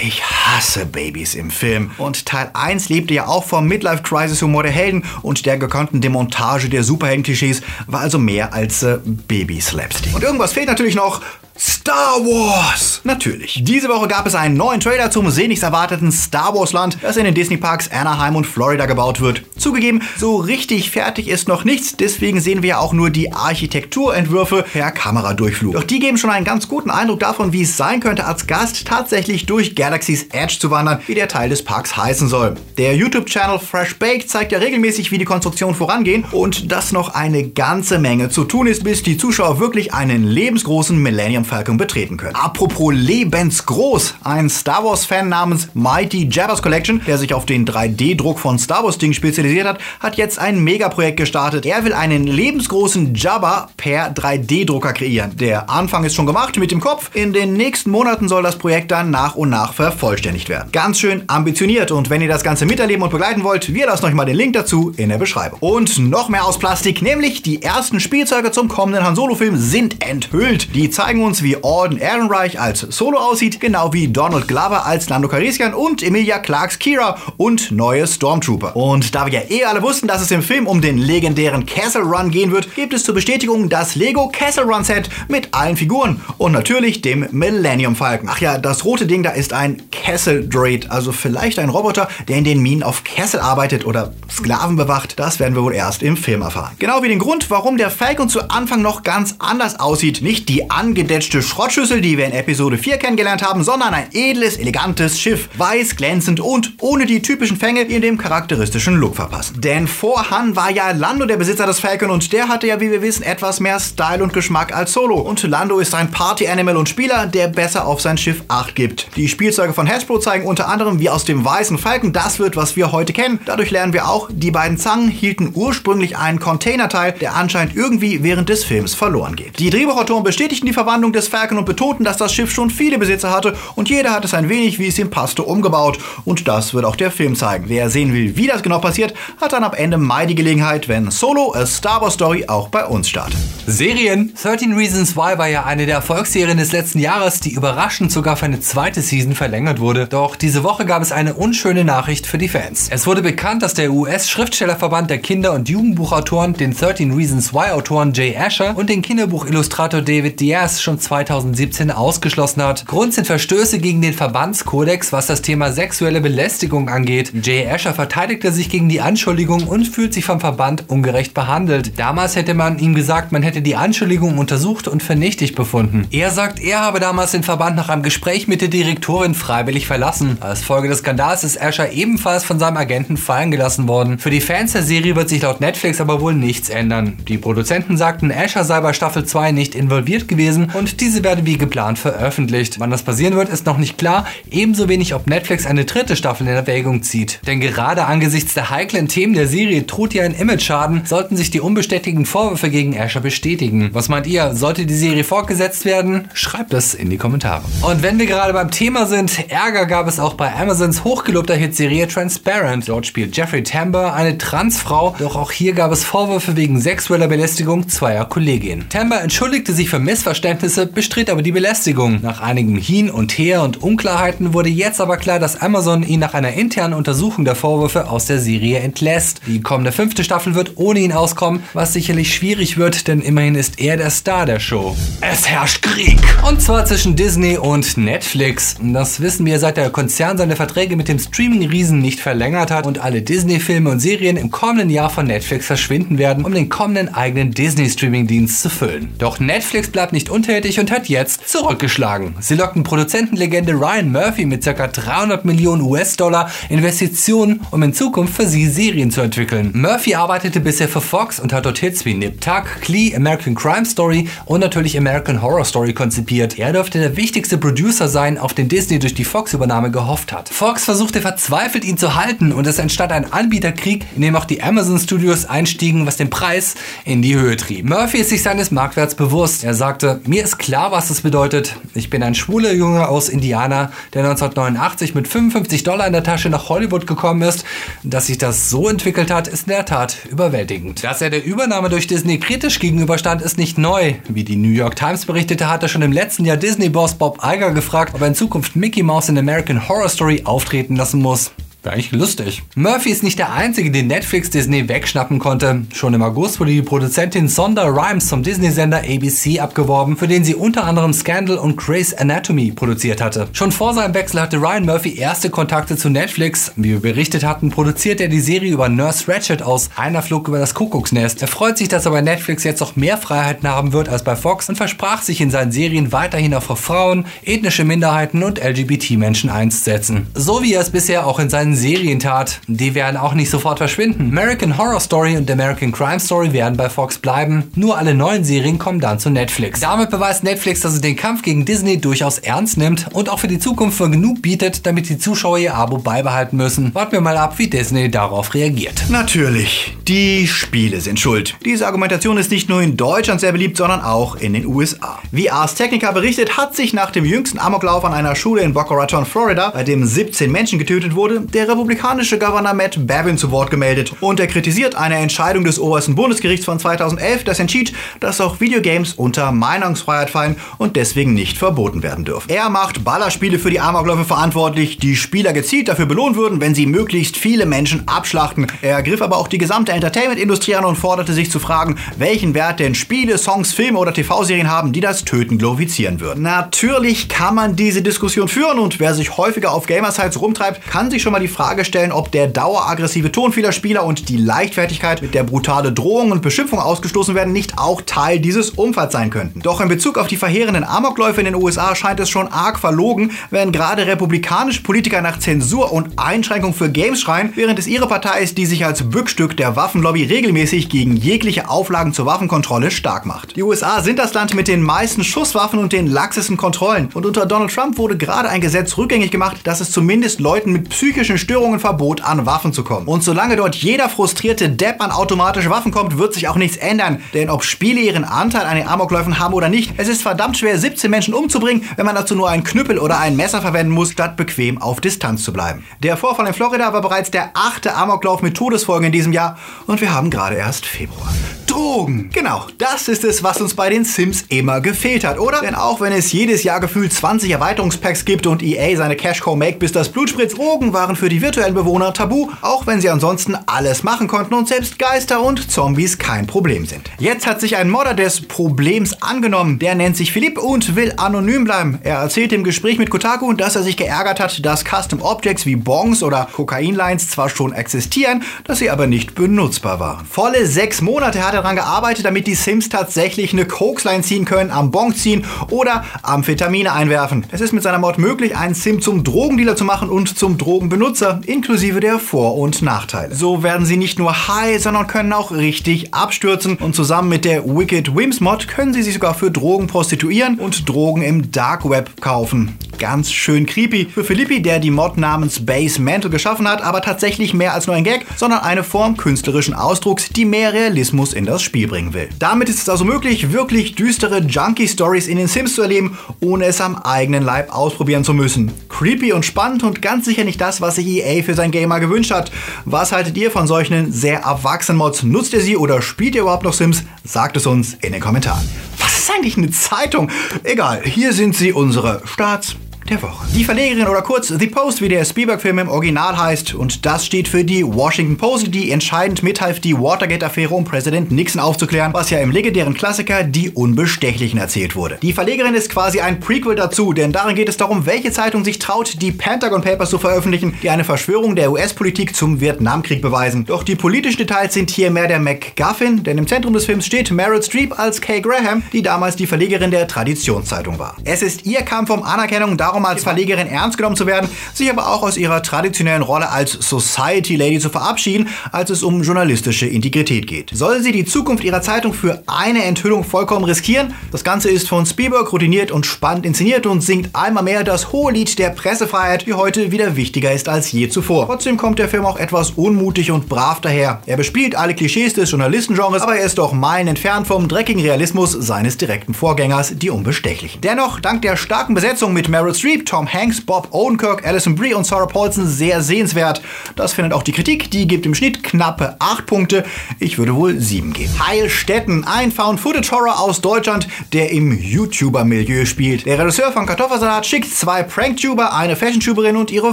ich 0.00 0.22
hasse 0.22 0.86
Babys 0.86 1.34
im 1.34 1.50
Film. 1.50 1.90
Und 1.98 2.26
Teil 2.26 2.50
1 2.52 2.88
lebte 2.88 3.14
ja 3.14 3.26
auch 3.26 3.44
vom 3.44 3.66
Midlife-Crisis-Humor 3.66 4.64
der 4.64 4.72
Helden 4.72 5.04
und 5.22 5.46
der 5.46 5.58
gekonnten 5.58 6.00
Demontage 6.00 6.68
der 6.68 6.84
Superhelden-Klischees, 6.84 7.62
war 7.86 8.00
also 8.00 8.18
mehr 8.18 8.52
als 8.52 8.82
äh, 8.82 8.98
Baby-Slapstick. 9.04 10.14
Und 10.14 10.22
irgendwas 10.22 10.52
fehlt 10.52 10.68
natürlich 10.68 10.94
noch. 10.94 11.22
Star 11.58 12.20
Wars! 12.20 13.00
Natürlich. 13.04 13.60
Diese 13.62 13.88
Woche 13.88 14.08
gab 14.08 14.26
es 14.26 14.34
einen 14.34 14.56
neuen 14.56 14.80
Trailer 14.80 15.10
zum 15.10 15.30
sehnlichst 15.30 15.62
erwarteten 15.62 16.12
Star 16.12 16.54
Wars 16.54 16.72
Land, 16.72 16.98
das 17.00 17.16
in 17.16 17.24
den 17.24 17.34
Disney 17.34 17.56
Parks 17.56 17.90
Anaheim 17.90 18.36
und 18.36 18.46
Florida 18.46 18.84
gebaut 18.84 19.20
wird. 19.20 19.42
Zugegeben, 19.56 20.02
so 20.18 20.36
richtig 20.36 20.90
fertig 20.90 21.28
ist 21.28 21.48
noch 21.48 21.64
nichts, 21.64 21.96
deswegen 21.96 22.40
sehen 22.40 22.62
wir 22.62 22.80
auch 22.80 22.92
nur 22.92 23.08
die 23.08 23.32
Architekturentwürfe 23.32 24.64
per 24.70 24.90
Kameradurchflug. 24.90 25.72
Doch 25.72 25.84
die 25.84 25.98
geben 25.98 26.18
schon 26.18 26.28
einen 26.28 26.44
ganz 26.44 26.68
guten 26.68 26.90
Eindruck 26.90 27.20
davon, 27.20 27.54
wie 27.54 27.62
es 27.62 27.76
sein 27.76 28.00
könnte, 28.00 28.26
als 28.26 28.46
Gast 28.46 28.86
tatsächlich 28.86 29.46
durch 29.46 29.74
Galaxy's 29.74 30.26
Edge 30.32 30.56
zu 30.58 30.70
wandern, 30.70 31.00
wie 31.06 31.14
der 31.14 31.28
Teil 31.28 31.48
des 31.48 31.64
Parks 31.64 31.96
heißen 31.96 32.28
soll. 32.28 32.56
Der 32.76 32.94
YouTube-Channel 32.96 33.60
Fresh 33.60 33.96
Baked 33.98 34.28
zeigt 34.28 34.52
ja 34.52 34.58
regelmäßig, 34.58 35.10
wie 35.10 35.18
die 35.18 35.24
Konstruktionen 35.24 35.74
vorangehen 35.74 36.24
und 36.32 36.70
dass 36.70 36.92
noch 36.92 37.14
eine 37.14 37.48
ganze 37.48 37.98
Menge 37.98 38.28
zu 38.28 38.44
tun 38.44 38.66
ist, 38.66 38.84
bis 38.84 39.02
die 39.02 39.16
Zuschauer 39.16 39.58
wirklich 39.58 39.94
einen 39.94 40.24
lebensgroßen 40.24 41.00
Millennium 41.00 41.45
Falcon 41.46 41.78
betreten 41.78 42.16
können. 42.16 42.34
Apropos 42.34 42.92
lebensgroß, 42.92 44.16
ein 44.24 44.50
Star 44.50 44.84
Wars-Fan 44.84 45.28
namens 45.28 45.68
Mighty 45.74 46.28
Jabbers 46.30 46.62
Collection, 46.62 47.00
der 47.06 47.16
sich 47.16 47.32
auf 47.32 47.46
den 47.46 47.66
3D-Druck 47.66 48.38
von 48.38 48.58
Star 48.58 48.84
Wars-Dingen 48.84 49.14
spezialisiert 49.14 49.66
hat, 49.66 49.78
hat 50.00 50.16
jetzt 50.16 50.38
ein 50.38 50.62
Megaprojekt 50.62 51.16
gestartet. 51.16 51.64
Er 51.64 51.84
will 51.84 51.92
einen 51.92 52.26
lebensgroßen 52.26 53.14
Jabba 53.14 53.68
per 53.76 54.12
3D-Drucker 54.12 54.92
kreieren. 54.92 55.36
Der 55.36 55.70
Anfang 55.70 56.04
ist 56.04 56.14
schon 56.14 56.26
gemacht 56.26 56.58
mit 56.58 56.70
dem 56.70 56.80
Kopf. 56.80 57.10
In 57.14 57.32
den 57.32 57.54
nächsten 57.54 57.90
Monaten 57.90 58.28
soll 58.28 58.42
das 58.42 58.58
Projekt 58.58 58.90
dann 58.90 59.10
nach 59.10 59.36
und 59.36 59.50
nach 59.50 59.72
vervollständigt 59.72 60.48
werden. 60.48 60.70
Ganz 60.72 60.98
schön 60.98 61.22
ambitioniert 61.28 61.90
und 61.90 62.10
wenn 62.10 62.20
ihr 62.20 62.28
das 62.28 62.42
Ganze 62.42 62.66
miterleben 62.66 63.02
und 63.02 63.10
begleiten 63.10 63.44
wollt, 63.44 63.72
wir 63.72 63.86
lassen 63.86 64.04
euch 64.04 64.14
mal 64.14 64.24
den 64.24 64.36
Link 64.36 64.54
dazu 64.54 64.92
in 64.96 65.08
der 65.08 65.18
Beschreibung. 65.18 65.58
Und 65.60 65.98
noch 65.98 66.28
mehr 66.28 66.44
aus 66.44 66.58
Plastik, 66.58 67.02
nämlich 67.02 67.42
die 67.42 67.62
ersten 67.62 68.00
Spielzeuge 68.00 68.50
zum 68.50 68.68
kommenden 68.68 69.04
Han 69.04 69.16
Solo-Film 69.16 69.56
sind 69.56 70.04
enthüllt. 70.04 70.74
Die 70.74 70.90
zeigen 70.90 71.22
uns, 71.22 71.35
wie 71.42 71.56
Alden 71.62 71.98
Ehrenreich 71.98 72.60
als 72.60 72.80
Solo 72.80 73.18
aussieht, 73.18 73.60
genau 73.60 73.92
wie 73.92 74.08
Donald 74.08 74.48
Glover 74.48 74.86
als 74.86 75.08
Lando 75.08 75.28
Calrissian 75.28 75.74
und 75.74 76.02
Emilia 76.02 76.38
Clarks 76.38 76.78
Kira 76.78 77.18
und 77.36 77.70
neue 77.70 78.06
Stormtrooper. 78.06 78.76
Und 78.76 79.14
da 79.14 79.26
wir 79.26 79.32
ja 79.32 79.42
eh 79.48 79.64
alle 79.64 79.82
wussten, 79.82 80.08
dass 80.08 80.22
es 80.22 80.30
im 80.30 80.42
Film 80.42 80.66
um 80.66 80.80
den 80.80 80.98
legendären 80.98 81.66
Castle 81.66 82.02
Run 82.02 82.30
gehen 82.30 82.52
wird, 82.52 82.74
gibt 82.74 82.94
es 82.94 83.04
zur 83.04 83.14
Bestätigung 83.14 83.68
das 83.68 83.94
Lego 83.94 84.28
Castle 84.28 84.64
Run 84.64 84.84
Set 84.84 85.08
mit 85.28 85.52
allen 85.52 85.76
Figuren 85.76 86.20
und 86.38 86.52
natürlich 86.52 87.02
dem 87.02 87.26
Millennium 87.32 87.96
Falcon. 87.96 88.28
Ach 88.30 88.40
ja, 88.40 88.58
das 88.58 88.84
rote 88.84 89.06
Ding 89.06 89.22
da 89.22 89.30
ist 89.30 89.52
ein 89.52 89.82
Castle 89.90 90.44
Droid, 90.44 90.90
also 90.90 91.12
vielleicht 91.12 91.58
ein 91.58 91.68
Roboter, 91.68 92.08
der 92.28 92.36
in 92.36 92.44
den 92.44 92.60
Minen 92.62 92.82
auf 92.82 93.04
Castle 93.04 93.42
arbeitet 93.42 93.84
oder 93.84 94.12
Sklaven 94.30 94.76
bewacht. 94.76 95.18
Das 95.18 95.40
werden 95.40 95.54
wir 95.54 95.64
wohl 95.64 95.74
erst 95.74 96.02
im 96.02 96.16
Film 96.16 96.42
erfahren. 96.42 96.76
Genau 96.78 97.02
wie 97.02 97.08
den 97.08 97.18
Grund, 97.18 97.50
warum 97.50 97.76
der 97.76 97.90
Falcon 97.90 98.28
zu 98.28 98.50
Anfang 98.50 98.82
noch 98.82 99.02
ganz 99.02 99.34
anders 99.38 99.80
aussieht. 99.80 100.22
Nicht 100.22 100.48
die 100.48 100.70
angedetschte 100.70 101.25
Schrottschüssel, 101.32 102.00
die 102.00 102.16
wir 102.16 102.26
in 102.26 102.32
Episode 102.32 102.78
4 102.78 102.98
kennengelernt 102.98 103.42
haben, 103.42 103.64
sondern 103.64 103.94
ein 103.94 104.08
edles, 104.12 104.56
elegantes 104.56 105.20
Schiff. 105.20 105.48
Weiß, 105.56 105.96
glänzend 105.96 106.40
und 106.40 106.74
ohne 106.80 107.06
die 107.06 107.22
typischen 107.22 107.56
Fänge, 107.56 107.82
in 107.82 108.02
dem 108.02 108.18
charakteristischen 108.18 108.96
Look 108.96 109.16
verpassen. 109.16 109.60
Denn 109.60 109.86
vor 109.88 110.30
Han 110.30 110.56
war 110.56 110.70
ja 110.70 110.90
Lando 110.92 111.26
der 111.26 111.36
Besitzer 111.36 111.66
des 111.66 111.80
Falcon 111.80 112.10
und 112.10 112.32
der 112.32 112.48
hatte 112.48 112.66
ja, 112.66 112.80
wie 112.80 112.90
wir 112.90 113.02
wissen, 113.02 113.22
etwas 113.22 113.60
mehr 113.60 113.80
Style 113.80 114.22
und 114.22 114.32
Geschmack 114.32 114.74
als 114.74 114.92
Solo. 114.92 115.16
Und 115.16 115.42
Lando 115.42 115.78
ist 115.78 115.94
ein 115.94 116.10
Party-Animal 116.10 116.76
und 116.76 116.88
Spieler, 116.88 117.26
der 117.26 117.48
besser 117.48 117.86
auf 117.86 118.00
sein 118.00 118.18
Schiff 118.18 118.42
Acht 118.48 118.74
gibt. 118.74 119.08
Die 119.16 119.28
Spielzeuge 119.28 119.72
von 119.72 119.88
Hasbro 119.88 120.18
zeigen 120.18 120.46
unter 120.46 120.68
anderem, 120.68 121.00
wie 121.00 121.10
aus 121.10 121.24
dem 121.24 121.44
weißen 121.44 121.78
Falcon 121.78 122.12
das 122.12 122.38
wird, 122.38 122.56
was 122.56 122.76
wir 122.76 122.92
heute 122.92 123.12
kennen. 123.12 123.40
Dadurch 123.46 123.70
lernen 123.70 123.92
wir 123.92 124.08
auch, 124.08 124.28
die 124.32 124.50
beiden 124.50 124.78
Zangen 124.78 125.08
hielten 125.08 125.50
ursprünglich 125.54 126.16
einen 126.16 126.40
Containerteil, 126.40 127.12
der 127.12 127.34
anscheinend 127.34 127.74
irgendwie 127.76 128.22
während 128.22 128.48
des 128.48 128.64
Films 128.64 128.94
verloren 128.94 129.36
geht. 129.36 129.58
Die 129.58 129.70
Drehbuchautoren 129.70 130.24
bestätigten 130.24 130.66
die 130.66 130.72
Verwandlung 130.72 131.12
des 131.16 131.28
Falcon 131.28 131.58
und 131.58 131.64
betonten, 131.64 132.04
dass 132.04 132.16
das 132.16 132.32
Schiff 132.32 132.52
schon 132.52 132.70
viele 132.70 132.98
Besitzer 132.98 133.30
hatte 133.32 133.56
und 133.74 133.88
jeder 133.88 134.12
hat 134.12 134.24
es 134.24 134.34
ein 134.34 134.48
wenig, 134.48 134.78
wie 134.78 134.86
es 134.86 134.98
ihm 134.98 135.10
passte, 135.10 135.42
umgebaut. 135.42 135.98
Und 136.24 136.46
das 136.46 136.74
wird 136.74 136.84
auch 136.84 136.96
der 136.96 137.10
Film 137.10 137.34
zeigen. 137.34 137.64
Wer 137.68 137.90
sehen 137.90 138.12
will, 138.12 138.36
wie 138.36 138.46
das 138.46 138.62
genau 138.62 138.78
passiert, 138.78 139.14
hat 139.40 139.52
dann 139.52 139.64
ab 139.64 139.78
Ende 139.78 139.98
Mai 139.98 140.26
die 140.26 140.34
Gelegenheit, 140.34 140.88
wenn 140.88 141.10
Solo, 141.10 141.54
A 141.54 141.66
Star 141.66 142.00
Wars 142.00 142.14
Story 142.14 142.44
auch 142.46 142.68
bei 142.68 142.84
uns 142.84 143.08
startet. 143.08 143.36
Serien. 143.66 144.32
13 144.40 144.74
Reasons 144.74 145.16
Why 145.16 145.38
war 145.38 145.48
ja 145.48 145.64
eine 145.64 145.86
der 145.86 145.96
Erfolgsserien 145.96 146.58
des 146.58 146.72
letzten 146.72 146.98
Jahres, 146.98 147.40
die 147.40 147.50
überraschend 147.50 148.12
sogar 148.12 148.36
für 148.36 148.44
eine 148.44 148.60
zweite 148.60 149.02
Season 149.02 149.34
verlängert 149.34 149.80
wurde. 149.80 150.06
Doch 150.06 150.36
diese 150.36 150.62
Woche 150.62 150.86
gab 150.86 151.02
es 151.02 151.12
eine 151.12 151.34
unschöne 151.34 151.84
Nachricht 151.84 152.26
für 152.26 152.38
die 152.38 152.48
Fans. 152.48 152.88
Es 152.90 153.06
wurde 153.06 153.22
bekannt, 153.22 153.62
dass 153.62 153.74
der 153.74 153.92
US-Schriftstellerverband 153.92 155.10
der 155.10 155.18
Kinder- 155.18 155.52
und 155.52 155.68
Jugendbuchautoren 155.68 156.54
den 156.54 156.76
13 156.76 157.12
Reasons 157.12 157.52
Why 157.52 157.72
Autoren 157.72 158.12
Jay 158.12 158.36
Asher 158.36 158.76
und 158.76 158.90
den 158.90 159.02
Kinderbuchillustrator 159.02 160.02
David 160.02 160.40
Diaz 160.40 160.80
schon 160.80 161.00
2000 161.00 161.05
2017 161.06 161.90
ausgeschlossen 161.90 162.62
hat. 162.62 162.86
Grund 162.86 163.14
sind 163.14 163.26
Verstöße 163.26 163.78
gegen 163.78 164.02
den 164.02 164.12
Verbandskodex, 164.12 165.12
was 165.12 165.26
das 165.26 165.42
Thema 165.42 165.72
sexuelle 165.72 166.20
Belästigung 166.20 166.88
angeht. 166.88 167.32
Jay 167.42 167.66
Asher 167.68 167.94
verteidigte 167.94 168.52
sich 168.52 168.68
gegen 168.68 168.88
die 168.88 169.00
Anschuldigung 169.00 169.64
und 169.64 169.86
fühlt 169.86 170.14
sich 170.14 170.24
vom 170.24 170.40
Verband 170.40 170.84
ungerecht 170.88 171.34
behandelt. 171.34 171.98
Damals 171.98 172.36
hätte 172.36 172.54
man 172.54 172.78
ihm 172.78 172.94
gesagt, 172.94 173.32
man 173.32 173.42
hätte 173.42 173.62
die 173.62 173.76
Anschuldigung 173.76 174.38
untersucht 174.38 174.88
und 174.88 175.02
für 175.02 175.16
befunden. 175.56 176.06
Er 176.10 176.30
sagt, 176.30 176.60
er 176.60 176.80
habe 176.80 177.00
damals 177.00 177.32
den 177.32 177.42
Verband 177.42 177.76
nach 177.76 177.88
einem 177.88 178.02
Gespräch 178.02 178.48
mit 178.48 178.60
der 178.60 178.68
Direktorin 178.68 179.34
freiwillig 179.34 179.86
verlassen. 179.86 180.36
Als 180.40 180.62
Folge 180.62 180.88
des 180.88 180.98
Skandals 180.98 181.42
ist 181.44 181.60
Asher 181.60 181.92
ebenfalls 181.92 182.44
von 182.44 182.58
seinem 182.58 182.76
Agenten 182.76 183.16
fallen 183.16 183.50
gelassen 183.50 183.88
worden. 183.88 184.18
Für 184.18 184.30
die 184.30 184.40
Fans 184.40 184.72
der 184.72 184.82
Serie 184.82 185.16
wird 185.16 185.28
sich 185.28 185.42
laut 185.42 185.60
Netflix 185.60 186.00
aber 186.00 186.20
wohl 186.20 186.34
nichts 186.34 186.68
ändern. 186.68 187.18
Die 187.28 187.38
Produzenten 187.38 187.96
sagten, 187.96 188.30
Asher 188.30 188.64
sei 188.64 188.80
bei 188.80 188.92
Staffel 188.92 189.24
2 189.24 189.52
nicht 189.52 189.74
involviert 189.74 190.28
gewesen 190.28 190.70
und 190.74 190.85
diese 190.94 191.24
werde 191.24 191.44
wie 191.44 191.58
geplant 191.58 191.98
veröffentlicht. 191.98 192.78
Wann 192.78 192.90
das 192.90 193.02
passieren 193.02 193.34
wird, 193.34 193.48
ist 193.48 193.66
noch 193.66 193.78
nicht 193.78 193.98
klar, 193.98 194.26
ebenso 194.50 194.88
wenig 194.88 195.14
ob 195.14 195.26
Netflix 195.26 195.66
eine 195.66 195.84
dritte 195.84 196.14
Staffel 196.14 196.46
in 196.46 196.52
Erwägung 196.52 197.02
zieht. 197.02 197.40
Denn 197.46 197.60
gerade 197.60 198.04
angesichts 198.04 198.54
der 198.54 198.70
heiklen 198.70 199.08
Themen 199.08 199.34
der 199.34 199.48
Serie 199.48 199.82
droht 199.82 200.14
ja 200.14 200.22
ein 200.22 200.34
Image-Schaden, 200.34 201.02
sollten 201.06 201.36
sich 201.36 201.50
die 201.50 201.60
unbestätigten 201.60 202.26
Vorwürfe 202.26 202.70
gegen 202.70 202.98
Asher 202.98 203.20
bestätigen. 203.20 203.90
Was 203.92 204.08
meint 204.08 204.26
ihr? 204.26 204.54
Sollte 204.54 204.86
die 204.86 204.94
Serie 204.94 205.24
fortgesetzt 205.24 205.84
werden? 205.84 206.28
Schreibt 206.34 206.74
es 206.74 206.94
in 206.94 207.10
die 207.10 207.16
Kommentare. 207.16 207.62
Und 207.82 208.02
wenn 208.02 208.18
wir 208.18 208.26
gerade 208.26 208.52
beim 208.52 208.70
Thema 208.70 209.06
sind, 209.06 209.50
Ärger 209.50 209.86
gab 209.86 210.06
es 210.06 210.20
auch 210.20 210.34
bei 210.34 210.54
Amazons 210.54 211.02
hochgelobter 211.04 211.54
Hitserie 211.54 212.06
Transparent. 212.06 212.88
Dort 212.88 213.06
spielt 213.06 213.36
Jeffrey 213.36 213.62
Tambor 213.62 214.12
eine 214.12 214.36
Transfrau, 214.36 215.16
doch 215.18 215.36
auch 215.36 215.50
hier 215.50 215.72
gab 215.72 215.92
es 215.92 216.04
Vorwürfe 216.04 216.56
wegen 216.56 216.80
sexueller 216.80 217.28
Belästigung 217.28 217.88
zweier 217.88 218.26
Kolleginnen. 218.26 218.88
Tambor 218.90 219.20
entschuldigte 219.20 219.72
sich 219.72 219.88
für 219.88 219.98
Missverständnisse, 219.98 220.75
bestritt 220.84 221.16
bestritt 221.16 221.30
aber 221.30 221.40
die 221.40 221.52
Belästigung. 221.52 222.20
Nach 222.20 222.42
einigem 222.42 222.76
Hin 222.76 223.10
und 223.10 223.32
Her 223.32 223.62
und 223.62 223.82
Unklarheiten 223.82 224.52
wurde 224.52 224.68
jetzt 224.68 225.00
aber 225.00 225.16
klar, 225.16 225.38
dass 225.38 225.62
Amazon 225.62 226.02
ihn 226.02 226.20
nach 226.20 226.34
einer 226.34 226.52
internen 226.52 226.92
Untersuchung 226.92 227.46
der 227.46 227.54
Vorwürfe 227.54 228.10
aus 228.10 228.26
der 228.26 228.38
Serie 228.38 228.80
entlässt. 228.80 229.40
Die 229.46 229.62
kommende 229.62 229.92
fünfte 229.92 230.22
Staffel 230.22 230.54
wird 230.54 230.72
ohne 230.76 231.00
ihn 231.00 231.12
auskommen, 231.12 231.62
was 231.72 231.94
sicherlich 231.94 232.34
schwierig 232.34 232.76
wird, 232.76 233.08
denn 233.08 233.22
immerhin 233.22 233.54
ist 233.54 233.80
er 233.80 233.96
der 233.96 234.10
Star 234.10 234.44
der 234.44 234.60
Show. 234.60 234.94
Es 235.22 235.48
herrscht 235.48 235.80
Krieg! 235.80 236.18
Und 236.46 236.60
zwar 236.60 236.84
zwischen 236.84 237.16
Disney 237.16 237.56
und 237.56 237.96
Netflix. 237.96 238.76
Das 238.82 239.20
wissen 239.20 239.46
wir, 239.46 239.58
seit 239.58 239.78
der 239.78 239.88
Konzern 239.88 240.36
seine 240.36 240.56
Verträge 240.56 240.96
mit 240.96 241.08
dem 241.08 241.18
Streaming-Riesen 241.18 242.00
nicht 242.00 242.20
verlängert 242.20 242.70
hat 242.70 242.86
und 242.86 242.98
alle 242.98 243.22
Disney-Filme 243.22 243.88
und 243.88 244.00
Serien 244.00 244.36
im 244.36 244.50
kommenden 244.50 244.90
Jahr 244.90 245.08
von 245.08 245.26
Netflix 245.26 245.64
verschwinden 245.64 246.18
werden, 246.18 246.44
um 246.44 246.52
den 246.52 246.68
kommenden 246.68 247.14
eigenen 247.14 247.52
Disney-Streaming-Dienst 247.52 248.60
zu 248.60 248.68
füllen. 248.68 249.14
Doch 249.18 249.40
Netflix 249.40 249.88
bleibt 249.88 250.12
nicht 250.12 250.28
untätig 250.28 250.65
und 250.66 250.90
hat 250.90 251.08
jetzt 251.08 251.48
zurückgeschlagen. 251.48 252.34
Sie 252.40 252.54
lockten 252.54 252.82
Produzentenlegende 252.82 253.72
Ryan 253.72 254.10
Murphy 254.10 254.46
mit 254.46 254.64
ca. 254.64 254.86
300 254.86 255.44
Millionen 255.44 255.82
US-Dollar 255.82 256.50
Investitionen, 256.68 257.60
um 257.70 257.82
in 257.82 257.94
Zukunft 257.94 258.34
für 258.34 258.46
sie 258.46 258.68
Serien 258.68 259.10
zu 259.10 259.20
entwickeln. 259.20 259.70
Murphy 259.74 260.14
arbeitete 260.14 260.60
bisher 260.60 260.88
für 260.88 261.00
Fox 261.00 261.38
und 261.38 261.52
hat 261.52 261.66
dort 261.66 261.78
Hits 261.78 262.04
wie 262.04 262.14
Nip 262.14 262.40
Tuck, 262.40 262.64
Klee, 262.80 263.14
American 263.14 263.54
Crime 263.54 263.86
Story 263.86 264.28
und 264.44 264.60
natürlich 264.60 264.98
American 264.98 265.40
Horror 265.40 265.64
Story 265.64 265.92
konzipiert. 265.92 266.58
Er 266.58 266.72
dürfte 266.72 266.98
der 266.98 267.16
wichtigste 267.16 267.58
Producer 267.58 268.08
sein, 268.08 268.38
auf 268.38 268.54
den 268.54 268.68
Disney 268.68 268.98
durch 268.98 269.14
die 269.14 269.24
Fox-Übernahme 269.24 269.90
gehofft 269.90 270.32
hat. 270.32 270.48
Fox 270.48 270.84
versuchte 270.84 271.20
verzweifelt 271.20 271.84
ihn 271.84 271.98
zu 271.98 272.14
halten 272.14 272.52
und 272.52 272.66
es 272.66 272.78
entstand 272.78 273.12
ein 273.12 273.32
Anbieterkrieg, 273.32 274.04
in 274.16 274.22
dem 274.22 274.36
auch 274.36 274.44
die 274.44 274.62
Amazon 274.62 274.98
Studios 274.98 275.44
einstiegen, 275.44 276.06
was 276.06 276.16
den 276.16 276.30
Preis 276.30 276.74
in 277.04 277.22
die 277.22 277.36
Höhe 277.36 277.56
trieb. 277.56 277.88
Murphy 277.88 278.18
ist 278.18 278.30
sich 278.30 278.42
seines 278.42 278.70
Marktwerts 278.70 279.14
bewusst. 279.14 279.64
Er 279.64 279.74
sagte, 279.74 280.20
mir 280.26 280.44
ist 280.44 280.55
klar, 280.58 280.92
was 280.92 281.10
es 281.10 281.20
bedeutet. 281.20 281.76
Ich 281.94 282.10
bin 282.10 282.22
ein 282.22 282.34
schwuler 282.34 282.72
Junge 282.72 283.08
aus 283.08 283.28
Indiana, 283.28 283.90
der 284.12 284.22
1989 284.24 285.14
mit 285.14 285.28
55 285.28 285.82
Dollar 285.82 286.06
in 286.06 286.12
der 286.12 286.22
Tasche 286.22 286.50
nach 286.50 286.68
Hollywood 286.68 287.06
gekommen 287.06 287.42
ist. 287.42 287.64
Dass 288.02 288.26
sich 288.26 288.38
das 288.38 288.70
so 288.70 288.88
entwickelt 288.88 289.30
hat, 289.30 289.48
ist 289.48 289.66
in 289.66 289.74
der 289.74 289.84
Tat 289.84 290.18
überwältigend. 290.30 291.04
Dass 291.04 291.20
er 291.20 291.30
der 291.30 291.44
Übernahme 291.44 291.88
durch 291.88 292.06
Disney 292.06 292.38
kritisch 292.38 292.78
gegenüberstand, 292.78 293.42
ist 293.42 293.58
nicht 293.58 293.78
neu. 293.78 294.14
Wie 294.28 294.44
die 294.44 294.56
New 294.56 294.70
York 294.70 294.96
Times 294.96 295.26
berichtete, 295.26 295.68
hat 295.70 295.82
er 295.82 295.88
schon 295.88 296.02
im 296.02 296.12
letzten 296.12 296.44
Jahr 296.44 296.56
Disney-Boss 296.56 297.14
Bob 297.14 297.40
Iger 297.44 297.72
gefragt, 297.72 298.14
ob 298.14 298.20
er 298.20 298.28
in 298.28 298.34
Zukunft 298.34 298.76
Mickey 298.76 299.02
Mouse 299.02 299.28
in 299.28 299.38
American 299.38 299.88
Horror 299.88 300.08
Story 300.08 300.42
auftreten 300.44 300.96
lassen 300.96 301.20
muss. 301.20 301.52
Wäre 301.86 301.94
eigentlich 301.94 302.10
lustig. 302.10 302.64
Murphy 302.74 303.10
ist 303.10 303.22
nicht 303.22 303.38
der 303.38 303.52
einzige, 303.52 303.92
den 303.92 304.08
Netflix 304.08 304.50
Disney 304.50 304.88
wegschnappen 304.88 305.38
konnte. 305.38 305.82
Schon 305.94 306.14
im 306.14 306.22
August 306.22 306.58
wurde 306.58 306.72
die 306.72 306.82
Produzentin 306.82 307.46
Sonda 307.46 307.84
Rhimes 307.84 308.26
zum 308.26 308.42
Disney-Sender 308.42 309.04
ABC 309.08 309.60
abgeworben, 309.60 310.16
für 310.16 310.26
den 310.26 310.42
sie 310.42 310.56
unter 310.56 310.82
anderem 310.82 311.12
Scandal 311.12 311.58
und 311.58 311.76
Grey's 311.76 312.12
Anatomy 312.12 312.72
produziert 312.72 313.20
hatte. 313.20 313.46
Schon 313.52 313.70
vor 313.70 313.94
seinem 313.94 314.14
Wechsel 314.14 314.40
hatte 314.40 314.56
Ryan 314.56 314.84
Murphy 314.84 315.16
erste 315.16 315.48
Kontakte 315.48 315.96
zu 315.96 316.10
Netflix. 316.10 316.72
Wie 316.74 316.90
wir 316.90 316.98
berichtet 316.98 317.44
hatten, 317.44 317.70
produziert 317.70 318.20
er 318.20 318.26
die 318.26 318.40
Serie 318.40 318.72
über 318.72 318.88
Nurse 318.88 319.28
Ratchet 319.28 319.62
aus 319.62 319.88
Einer 319.94 320.22
Flug 320.22 320.48
über 320.48 320.58
das 320.58 320.74
Kuckucksnest. 320.74 321.40
Er 321.40 321.46
freut 321.46 321.78
sich, 321.78 321.86
dass 321.86 322.04
er 322.04 322.10
bei 322.10 322.20
Netflix 322.20 322.64
jetzt 322.64 322.80
noch 322.80 322.96
mehr 322.96 323.16
Freiheiten 323.16 323.68
haben 323.68 323.92
wird 323.92 324.08
als 324.08 324.24
bei 324.24 324.34
Fox 324.34 324.68
und 324.68 324.74
versprach 324.74 325.22
sich 325.22 325.40
in 325.40 325.52
seinen 325.52 325.70
Serien 325.70 326.10
weiterhin 326.10 326.52
auf 326.52 326.64
Frauen, 326.64 327.26
ethnische 327.44 327.84
Minderheiten 327.84 328.42
und 328.42 328.58
LGBT-Menschen 328.58 329.50
einzusetzen. 329.50 330.26
So 330.34 330.64
wie 330.64 330.74
er 330.74 330.80
es 330.80 330.90
bisher 330.90 331.28
auch 331.28 331.38
in 331.38 331.48
seinen 331.48 331.75
Serien 331.76 332.18
tat. 332.18 332.60
Die 332.66 332.94
werden 332.94 333.16
auch 333.16 333.34
nicht 333.34 333.50
sofort 333.50 333.78
verschwinden. 333.78 334.30
American 334.30 334.76
Horror 334.76 335.00
Story 335.00 335.36
und 335.36 335.50
American 335.50 335.92
Crime 335.92 336.18
Story 336.18 336.52
werden 336.52 336.76
bei 336.76 336.88
Fox 336.88 337.18
bleiben. 337.18 337.70
Nur 337.74 337.98
alle 337.98 338.14
neuen 338.14 338.44
Serien 338.44 338.78
kommen 338.78 339.00
dann 339.00 339.18
zu 339.18 339.30
Netflix. 339.30 339.80
Damit 339.80 340.10
beweist 340.10 340.42
Netflix, 340.42 340.80
dass 340.80 340.94
es 340.94 341.00
den 341.00 341.16
Kampf 341.16 341.42
gegen 341.42 341.64
Disney 341.64 342.00
durchaus 342.00 342.38
ernst 342.38 342.78
nimmt 342.78 343.06
und 343.12 343.28
auch 343.28 343.38
für 343.38 343.48
die 343.48 343.58
Zukunft 343.58 343.98
für 343.98 344.10
genug 344.10 344.42
bietet, 344.42 344.86
damit 344.86 345.08
die 345.08 345.18
Zuschauer 345.18 345.58
ihr 345.58 345.74
Abo 345.74 345.98
beibehalten 345.98 346.56
müssen. 346.56 346.94
Warten 346.94 347.12
wir 347.12 347.20
mal 347.20 347.36
ab, 347.36 347.58
wie 347.58 347.68
Disney 347.68 348.10
darauf 348.10 348.54
reagiert. 348.54 349.04
Natürlich, 349.08 349.96
die 350.08 350.46
Spiele 350.46 351.00
sind 351.00 351.20
schuld. 351.20 351.56
Diese 351.64 351.86
Argumentation 351.86 352.38
ist 352.38 352.50
nicht 352.50 352.68
nur 352.68 352.82
in 352.82 352.96
Deutschland 352.96 353.40
sehr 353.40 353.52
beliebt, 353.52 353.76
sondern 353.76 354.00
auch 354.00 354.36
in 354.36 354.54
den 354.54 354.66
USA. 354.66 355.18
Wie 355.30 355.50
Ars 355.50 355.74
Technica 355.74 356.12
berichtet, 356.12 356.56
hat 356.56 356.74
sich 356.74 356.92
nach 356.92 357.10
dem 357.10 357.24
jüngsten 357.24 357.58
Amoklauf 357.58 358.04
an 358.04 358.14
einer 358.14 358.34
Schule 358.34 358.62
in 358.62 358.72
Boca 358.72 358.94
Raton, 358.94 359.26
Florida, 359.26 359.70
bei 359.70 359.84
dem 359.84 360.04
17 360.04 360.50
Menschen 360.50 360.78
getötet 360.78 361.14
wurde, 361.14 361.40
der 361.40 361.65
republikanische 361.68 362.38
Governor 362.38 362.74
Matt 362.74 363.06
Bevin 363.06 363.38
zu 363.38 363.50
Wort 363.50 363.70
gemeldet 363.70 364.12
und 364.20 364.40
er 364.40 364.46
kritisiert 364.46 364.94
eine 364.94 365.16
Entscheidung 365.16 365.64
des 365.64 365.78
obersten 365.78 366.14
Bundesgerichts 366.14 366.64
von 366.64 366.78
2011, 366.78 367.44
das 367.44 367.58
entschied, 367.58 367.92
dass 368.20 368.40
auch 368.40 368.60
Videogames 368.60 369.14
unter 369.14 369.52
Meinungsfreiheit 369.52 370.30
fallen 370.30 370.56
und 370.78 370.96
deswegen 370.96 371.34
nicht 371.34 371.58
verboten 371.58 372.02
werden 372.02 372.24
dürfen. 372.24 372.48
Er 372.50 372.70
macht 372.70 373.04
Ballerspiele 373.04 373.58
für 373.58 373.70
die 373.70 373.80
Amokläufe 373.80 374.24
verantwortlich, 374.24 374.98
die 374.98 375.16
Spieler 375.16 375.52
gezielt 375.52 375.88
dafür 375.88 376.06
belohnt 376.06 376.36
würden, 376.36 376.60
wenn 376.60 376.74
sie 376.74 376.86
möglichst 376.86 377.36
viele 377.36 377.66
Menschen 377.66 378.06
abschlachten. 378.06 378.66
Er 378.82 379.02
griff 379.02 379.22
aber 379.22 379.36
auch 379.36 379.48
die 379.48 379.58
gesamte 379.58 379.92
Entertainment-Industrie 379.92 380.76
an 380.76 380.84
und 380.84 380.96
forderte 380.96 381.32
sich 381.32 381.50
zu 381.50 381.58
fragen, 381.58 381.96
welchen 382.16 382.54
Wert 382.54 382.80
denn 382.80 382.94
Spiele, 382.94 383.38
Songs, 383.38 383.72
Filme 383.72 383.98
oder 383.98 384.12
TV-Serien 384.12 384.70
haben, 384.70 384.92
die 384.92 385.00
das 385.00 385.24
Töten 385.24 385.58
glorifizieren 385.58 386.20
würden. 386.20 386.42
Natürlich 386.42 387.28
kann 387.28 387.54
man 387.54 387.76
diese 387.76 388.02
Diskussion 388.02 388.48
führen 388.48 388.78
und 388.78 389.00
wer 389.00 389.14
sich 389.14 389.36
häufiger 389.36 389.72
auf 389.72 389.86
Gamersites 389.86 390.40
rumtreibt, 390.40 390.86
kann 390.88 391.10
sich 391.10 391.22
schon 391.22 391.32
mal 391.32 391.40
die 391.40 391.48
Frage 391.56 391.86
stellen, 391.86 392.12
ob 392.12 392.30
der 392.32 392.48
daueraggressive 392.48 393.32
Ton 393.32 393.50
vieler 393.50 393.72
Spieler 393.72 394.04
und 394.04 394.28
die 394.28 394.36
Leichtfertigkeit, 394.36 395.22
mit 395.22 395.32
der 395.32 395.42
brutale 395.42 395.90
Drohung 395.90 396.30
und 396.30 396.42
Beschimpfung 396.42 396.78
ausgestoßen 396.78 397.34
werden, 397.34 397.54
nicht 397.54 397.78
auch 397.78 398.02
Teil 398.04 398.40
dieses 398.40 398.70
Umfelds 398.70 399.14
sein 399.14 399.30
könnten. 399.30 399.62
Doch 399.62 399.80
in 399.80 399.88
Bezug 399.88 400.18
auf 400.18 400.26
die 400.26 400.36
verheerenden 400.36 400.84
Amokläufe 400.84 401.40
in 401.40 401.46
den 401.46 401.54
USA 401.54 401.94
scheint 401.94 402.20
es 402.20 402.28
schon 402.28 402.48
arg 402.48 402.78
verlogen, 402.78 403.30
wenn 403.48 403.72
gerade 403.72 404.06
republikanische 404.06 404.82
Politiker 404.82 405.22
nach 405.22 405.38
Zensur 405.38 405.92
und 405.92 406.18
Einschränkung 406.18 406.74
für 406.74 406.90
Games 406.90 407.22
schreien, 407.22 407.54
während 407.54 407.78
es 407.78 407.86
ihre 407.86 408.06
Partei 408.06 408.40
ist, 408.40 408.58
die 408.58 408.66
sich 408.66 408.84
als 408.84 409.08
Bückstück 409.08 409.56
der 409.56 409.76
Waffenlobby 409.76 410.24
regelmäßig 410.24 410.90
gegen 410.90 411.16
jegliche 411.16 411.70
Auflagen 411.70 412.12
zur 412.12 412.26
Waffenkontrolle 412.26 412.90
stark 412.90 413.24
macht. 413.24 413.56
Die 413.56 413.62
USA 413.62 414.02
sind 414.02 414.18
das 414.18 414.34
Land 414.34 414.52
mit 414.54 414.68
den 414.68 414.82
meisten 414.82 415.24
Schusswaffen 415.24 415.78
und 415.78 415.94
den 415.94 416.06
laxesten 416.06 416.58
Kontrollen. 416.58 417.08
Und 417.14 417.24
unter 417.24 417.46
Donald 417.46 417.72
Trump 417.72 417.96
wurde 417.96 418.18
gerade 418.18 418.50
ein 418.50 418.60
Gesetz 418.60 418.98
rückgängig 418.98 419.30
gemacht, 419.30 419.60
das 419.64 419.80
es 419.80 419.90
zumindest 419.90 420.40
Leuten 420.40 420.72
mit 420.72 420.90
psychischen 420.90 421.35
Störungen 421.38 421.80
verbot, 421.80 422.22
an 422.22 422.46
Waffen 422.46 422.72
zu 422.72 422.84
kommen. 422.84 423.06
Und 423.06 423.22
solange 423.22 423.56
dort 423.56 423.74
jeder 423.76 424.08
frustrierte 424.08 424.68
Depp 424.68 425.00
an 425.00 425.10
automatische 425.10 425.70
Waffen 425.70 425.92
kommt, 425.92 426.18
wird 426.18 426.34
sich 426.34 426.48
auch 426.48 426.56
nichts 426.56 426.76
ändern. 426.76 427.22
Denn 427.34 427.50
ob 427.50 427.64
Spiele 427.64 428.00
ihren 428.00 428.24
Anteil 428.24 428.66
an 428.66 428.76
den 428.76 428.88
Amokläufen 428.88 429.38
haben 429.38 429.54
oder 429.54 429.68
nicht, 429.68 429.94
es 429.96 430.08
ist 430.08 430.22
verdammt 430.22 430.56
schwer, 430.56 430.78
17 430.78 431.10
Menschen 431.10 431.34
umzubringen, 431.34 431.84
wenn 431.96 432.06
man 432.06 432.14
dazu 432.14 432.34
nur 432.34 432.50
einen 432.50 432.64
Knüppel 432.64 432.98
oder 432.98 433.18
ein 433.18 433.36
Messer 433.36 433.60
verwenden 433.60 433.92
muss, 433.92 434.12
statt 434.12 434.36
bequem 434.36 434.80
auf 434.80 435.00
Distanz 435.00 435.44
zu 435.44 435.52
bleiben. 435.52 435.84
Der 436.02 436.16
Vorfall 436.16 436.46
in 436.46 436.54
Florida 436.54 436.92
war 436.92 437.02
bereits 437.02 437.30
der 437.30 437.50
achte 437.54 437.94
Amoklauf 437.94 438.42
mit 438.42 438.56
Todesfolgen 438.56 439.06
in 439.06 439.12
diesem 439.12 439.32
Jahr 439.32 439.58
und 439.86 440.00
wir 440.00 440.12
haben 440.12 440.30
gerade 440.30 440.56
erst 440.56 440.86
Februar. 440.86 441.32
Drogen. 441.76 442.30
Genau, 442.32 442.64
das 442.78 443.06
ist 443.06 443.22
es, 443.22 443.42
was 443.42 443.60
uns 443.60 443.74
bei 443.74 443.90
den 443.90 444.04
Sims 444.04 444.44
immer 444.48 444.80
gefehlt 444.80 445.24
hat, 445.24 445.38
oder? 445.38 445.60
Denn 445.60 445.74
auch 445.74 446.00
wenn 446.00 446.12
es 446.12 446.32
jedes 446.32 446.62
Jahr 446.62 446.80
gefühlt 446.80 447.12
20 447.12 447.50
Erweiterungspacks 447.50 448.24
gibt 448.24 448.46
und 448.46 448.62
EA 448.62 448.96
seine 448.96 449.14
Cash 449.14 449.44
make 449.44 449.78
bis 449.78 449.92
das 449.92 450.08
Blut 450.08 450.30
spritzt, 450.30 450.56
Drogen 450.56 450.94
waren 450.94 451.16
für 451.16 451.25
die 451.28 451.42
virtuellen 451.42 451.74
Bewohner 451.74 452.12
tabu, 452.12 452.48
auch 452.62 452.86
wenn 452.86 453.00
sie 453.00 453.10
ansonsten 453.10 453.56
alles 453.66 454.02
machen 454.02 454.28
konnten 454.28 454.54
und 454.54 454.68
selbst 454.68 454.98
Geister 454.98 455.42
und 455.42 455.70
Zombies 455.70 456.18
kein 456.18 456.46
Problem 456.46 456.86
sind. 456.86 457.10
Jetzt 457.18 457.46
hat 457.46 457.60
sich 457.60 457.76
ein 457.76 457.90
Modder 457.90 458.14
des 458.14 458.40
Problems 458.42 459.22
angenommen, 459.22 459.78
der 459.78 459.94
nennt 459.94 460.16
sich 460.16 460.32
Philipp 460.32 460.58
und 460.58 460.96
will 460.96 461.12
anonym 461.16 461.64
bleiben. 461.64 461.98
Er 462.02 462.18
erzählt 462.18 462.52
im 462.52 462.64
Gespräch 462.64 462.98
mit 462.98 463.10
Kotaku, 463.10 463.52
dass 463.52 463.76
er 463.76 463.82
sich 463.82 463.96
geärgert 463.96 464.40
hat, 464.40 464.64
dass 464.64 464.84
Custom 464.84 465.22
Objects 465.22 465.66
wie 465.66 465.76
Bongs 465.76 466.22
oder 466.22 466.48
Kokainlines 466.52 467.30
zwar 467.30 467.48
schon 467.48 467.72
existieren, 467.72 468.42
dass 468.64 468.78
sie 468.78 468.90
aber 468.90 469.06
nicht 469.06 469.34
benutzbar 469.34 470.00
waren. 470.00 470.26
Volle 470.26 470.66
sechs 470.66 471.00
Monate 471.00 471.44
hat 471.44 471.54
er 471.54 471.62
daran 471.62 471.76
gearbeitet, 471.76 472.24
damit 472.24 472.46
die 472.46 472.54
Sims 472.54 472.88
tatsächlich 472.88 473.52
eine 473.52 473.64
Koksline 473.64 474.22
ziehen 474.22 474.44
können, 474.44 474.70
am 474.70 474.90
Bong 474.90 475.14
ziehen 475.14 475.44
oder 475.70 476.04
Amphetamine 476.22 476.92
einwerfen. 476.92 477.44
Es 477.50 477.60
ist 477.60 477.72
mit 477.72 477.82
seiner 477.82 477.98
Mod 477.98 478.18
möglich, 478.18 478.56
einen 478.56 478.74
Sim 478.74 479.00
zum 479.00 479.24
Drogendealer 479.24 479.76
zu 479.76 479.84
machen 479.84 480.08
und 480.08 480.38
zum 480.38 480.58
Drogenbenutzer, 480.58 481.15
inklusive 481.22 482.00
der 482.00 482.18
Vor- 482.18 482.56
und 482.56 482.82
Nachteile. 482.82 483.34
So 483.34 483.62
werden 483.62 483.86
sie 483.86 483.96
nicht 483.96 484.18
nur 484.18 484.48
high, 484.48 484.80
sondern 484.80 485.06
können 485.06 485.32
auch 485.32 485.50
richtig 485.50 486.14
abstürzen 486.14 486.76
und 486.76 486.94
zusammen 486.94 487.28
mit 487.28 487.44
der 487.44 487.64
Wicked 487.64 488.14
Wims 488.14 488.40
Mod 488.40 488.68
können 488.68 488.94
sie 488.94 489.02
sich 489.02 489.14
sogar 489.14 489.34
für 489.34 489.50
Drogen 489.50 489.86
prostituieren 489.86 490.58
und 490.58 490.88
Drogen 490.88 491.22
im 491.22 491.50
Dark 491.50 491.88
Web 491.88 492.20
kaufen 492.20 492.78
ganz 492.98 493.30
schön 493.30 493.66
creepy. 493.66 494.06
Für 494.06 494.24
Philippi, 494.24 494.62
der 494.62 494.78
die 494.78 494.90
Mod 494.90 495.16
namens 495.16 495.64
Base 495.64 496.00
Mantle 496.00 496.30
geschaffen 496.30 496.68
hat, 496.68 496.82
aber 496.82 497.02
tatsächlich 497.02 497.54
mehr 497.54 497.74
als 497.74 497.86
nur 497.86 497.96
ein 497.96 498.04
Gag, 498.04 498.26
sondern 498.36 498.60
eine 498.60 498.84
Form 498.84 499.16
künstlerischen 499.16 499.74
Ausdrucks, 499.74 500.28
die 500.30 500.44
mehr 500.44 500.72
Realismus 500.72 501.32
in 501.32 501.46
das 501.46 501.62
Spiel 501.62 501.88
bringen 501.88 502.14
will. 502.14 502.28
Damit 502.38 502.68
ist 502.68 502.82
es 502.82 502.88
also 502.88 503.04
möglich, 503.04 503.52
wirklich 503.52 503.94
düstere 503.94 504.38
Junkie-Stories 504.38 505.28
in 505.28 505.38
den 505.38 505.48
Sims 505.48 505.74
zu 505.74 505.82
erleben, 505.82 506.18
ohne 506.40 506.66
es 506.66 506.80
am 506.80 506.96
eigenen 506.96 507.42
Leib 507.42 507.74
ausprobieren 507.74 508.24
zu 508.24 508.34
müssen. 508.34 508.72
Creepy 508.88 509.32
und 509.32 509.44
spannend 509.44 509.82
und 509.82 510.02
ganz 510.02 510.24
sicher 510.24 510.44
nicht 510.44 510.60
das, 510.60 510.80
was 510.80 510.96
sich 510.96 511.05
EA 511.06 511.42
für 511.42 511.54
sein 511.54 511.70
Gamer 511.70 512.00
gewünscht 512.00 512.30
hat. 512.30 512.50
Was 512.84 513.12
haltet 513.12 513.36
ihr 513.36 513.50
von 513.50 513.66
solchen 513.66 514.12
sehr 514.12 514.40
erwachsenen 514.40 514.98
Mods? 514.98 515.22
Nutzt 515.22 515.52
ihr 515.52 515.60
sie 515.60 515.76
oder 515.76 516.02
spielt 516.02 516.34
ihr 516.34 516.42
überhaupt 516.42 516.64
noch 516.64 516.72
Sims? 516.72 517.04
Sagt 517.24 517.56
es 517.56 517.66
uns 517.66 517.94
in 517.94 518.12
den 518.12 518.20
Kommentaren. 518.20 518.68
Was 518.98 519.18
ist 519.18 519.30
eigentlich 519.30 519.56
eine 519.56 519.70
Zeitung? 519.70 520.30
Egal, 520.64 521.02
hier 521.04 521.32
sind 521.32 521.54
sie, 521.54 521.72
unsere 521.72 522.22
Starts 522.24 522.76
der 523.10 523.22
Woche. 523.22 523.46
Die 523.54 523.64
Verlegerin 523.64 524.06
oder 524.06 524.22
kurz 524.22 524.48
The 524.48 524.66
Post, 524.66 525.00
wie 525.00 525.08
der 525.08 525.24
Spielberg-Film 525.24 525.78
im 525.78 525.88
Original 525.88 526.36
heißt, 526.36 526.74
und 526.74 527.06
das 527.06 527.24
steht 527.24 527.48
für 527.48 527.64
die 527.64 527.84
Washington 527.84 528.36
Post, 528.36 528.74
die 528.74 528.90
entscheidend 528.90 529.42
mithalf, 529.42 529.80
die 529.80 529.96
Watergate-Affäre 529.96 530.74
um 530.74 530.84
Präsident 530.84 531.30
Nixon 531.30 531.60
aufzuklären, 531.60 532.12
was 532.12 532.30
ja 532.30 532.38
im 532.38 532.50
legendären 532.50 532.94
Klassiker 532.94 533.44
Die 533.44 533.70
Unbestechlichen 533.70 534.58
erzählt 534.58 534.96
wurde. 534.96 535.18
Die 535.22 535.32
Verlegerin 535.32 535.74
ist 535.74 535.90
quasi 535.90 536.20
ein 536.20 536.40
Prequel 536.40 536.74
dazu, 536.74 537.12
denn 537.12 537.32
darin 537.32 537.54
geht 537.56 537.68
es 537.68 537.76
darum, 537.76 538.06
welche 538.06 538.32
Zeitung 538.32 538.64
sich 538.64 538.78
traut, 538.78 539.20
die 539.20 539.32
Pentagon 539.32 539.82
Papers 539.82 540.10
zu 540.10 540.18
veröffentlichen, 540.18 540.74
die 540.82 540.90
eine 540.90 541.04
Verschwörung 541.04 541.56
der 541.56 541.70
US-Politik 541.70 542.34
zum 542.34 542.60
Vietnamkrieg 542.60 543.22
beweisen. 543.22 543.64
Doch 543.64 543.82
die 543.82 543.96
politischen 543.96 544.38
Details 544.38 544.74
sind 544.74 544.90
hier 544.90 545.10
mehr 545.10 545.28
der 545.28 545.40
MacGuffin, 545.40 546.22
denn 546.22 546.38
im 546.38 546.46
Zentrum 546.46 546.72
des 546.72 546.86
Films 546.86 547.06
steht 547.06 547.30
Meryl 547.30 547.62
Streep 547.62 547.98
als 547.98 548.20
Kay 548.20 548.40
Graham, 548.40 548.82
die 548.92 549.02
damals 549.02 549.36
die 549.36 549.46
Verlegerin 549.46 549.90
der 549.90 550.08
Traditionszeitung 550.08 550.98
war. 550.98 551.16
Es 551.24 551.42
ist 551.42 551.66
ihr 551.66 551.82
Kampf 551.82 552.10
um 552.10 552.22
Anerkennung 552.22 552.76
darum, 552.76 552.95
als 553.04 553.24
Verlegerin 553.24 553.66
ernst 553.66 553.98
genommen 553.98 554.16
zu 554.16 554.26
werden, 554.26 554.48
sich 554.72 554.90
aber 554.90 555.08
auch 555.12 555.22
aus 555.22 555.36
ihrer 555.36 555.62
traditionellen 555.62 556.22
Rolle 556.22 556.50
als 556.50 556.72
Society 556.72 557.56
Lady 557.56 557.78
zu 557.78 557.90
verabschieden, 557.90 558.48
als 558.72 558.90
es 558.90 559.02
um 559.02 559.22
journalistische 559.22 559.86
Integrität 559.86 560.46
geht. 560.46 560.70
Soll 560.72 561.02
sie 561.02 561.12
die 561.12 561.24
Zukunft 561.24 561.64
ihrer 561.64 561.82
Zeitung 561.82 562.14
für 562.14 562.42
eine 562.46 562.84
Enthüllung 562.84 563.24
vollkommen 563.24 563.64
riskieren? 563.64 564.14
Das 564.32 564.44
Ganze 564.44 564.70
ist 564.70 564.88
von 564.88 565.04
Spielberg 565.06 565.52
routiniert 565.52 565.90
und 565.90 566.06
spannend 566.06 566.46
inszeniert 566.46 566.86
und 566.86 567.02
singt 567.02 567.30
einmal 567.34 567.62
mehr 567.62 567.84
das 567.84 568.12
hohe 568.12 568.32
Lied 568.32 568.58
der 568.58 568.70
Pressefreiheit, 568.70 569.46
die 569.46 569.54
heute 569.54 569.92
wieder 569.92 570.16
wichtiger 570.16 570.52
ist 570.52 570.68
als 570.68 570.92
je 570.92 571.08
zuvor. 571.08 571.46
Trotzdem 571.46 571.76
kommt 571.76 571.98
der 571.98 572.08
Film 572.08 572.24
auch 572.24 572.38
etwas 572.38 572.70
unmutig 572.70 573.30
und 573.30 573.48
brav 573.48 573.80
daher. 573.80 574.20
Er 574.26 574.36
bespielt 574.36 574.76
alle 574.76 574.94
Klischees 574.94 575.34
des 575.34 575.50
Journalistengenres, 575.50 576.22
aber 576.22 576.36
er 576.36 576.46
ist 576.46 576.58
doch 576.58 576.72
meilen 576.72 577.08
entfernt 577.08 577.46
vom 577.46 577.68
dreckigen 577.68 578.02
Realismus 578.02 578.52
seines 578.52 578.96
direkten 578.96 579.34
Vorgängers, 579.34 579.94
die 579.96 580.10
Unbestechlichen. 580.10 580.80
Dennoch, 580.80 581.20
dank 581.20 581.42
der 581.42 581.56
starken 581.56 581.94
Besetzung 581.94 582.32
mit 582.32 582.48
Meryl 582.48 582.74
Streep 582.74 582.85
Streep, 582.86 583.04
Tom 583.04 583.26
Hanks, 583.26 583.60
Bob 583.60 583.88
Odenkirk, 583.90 584.46
Alison 584.46 584.76
Brie 584.76 584.94
und 584.94 585.04
Sarah 585.04 585.26
Paulson 585.26 585.66
sehr 585.66 586.02
sehenswert. 586.02 586.62
Das 586.94 587.14
findet 587.14 587.32
auch 587.32 587.42
die 587.42 587.50
Kritik, 587.50 587.90
die 587.90 588.06
gibt 588.06 588.26
im 588.26 588.34
Schnitt 588.34 588.62
knappe 588.62 589.16
8 589.18 589.44
Punkte. 589.44 589.84
Ich 590.20 590.38
würde 590.38 590.54
wohl 590.54 590.78
7 590.78 591.12
geben. 591.12 591.32
Heilstätten, 591.44 592.24
ein 592.24 592.52
Found-Footage-Horror 592.52 593.40
aus 593.40 593.60
Deutschland, 593.60 594.06
der 594.32 594.52
im 594.52 594.78
YouTuber-Milieu 594.78 595.84
spielt. 595.84 596.26
Der 596.26 596.38
Regisseur 596.38 596.70
von 596.70 596.86
Kartoffelsalat 596.86 597.44
schickt 597.44 597.74
zwei 597.74 598.04
Pranktuber, 598.04 598.72
eine 598.72 598.94
Fashion-Tuberin 598.94 599.56
und 599.56 599.72
ihre 599.72 599.92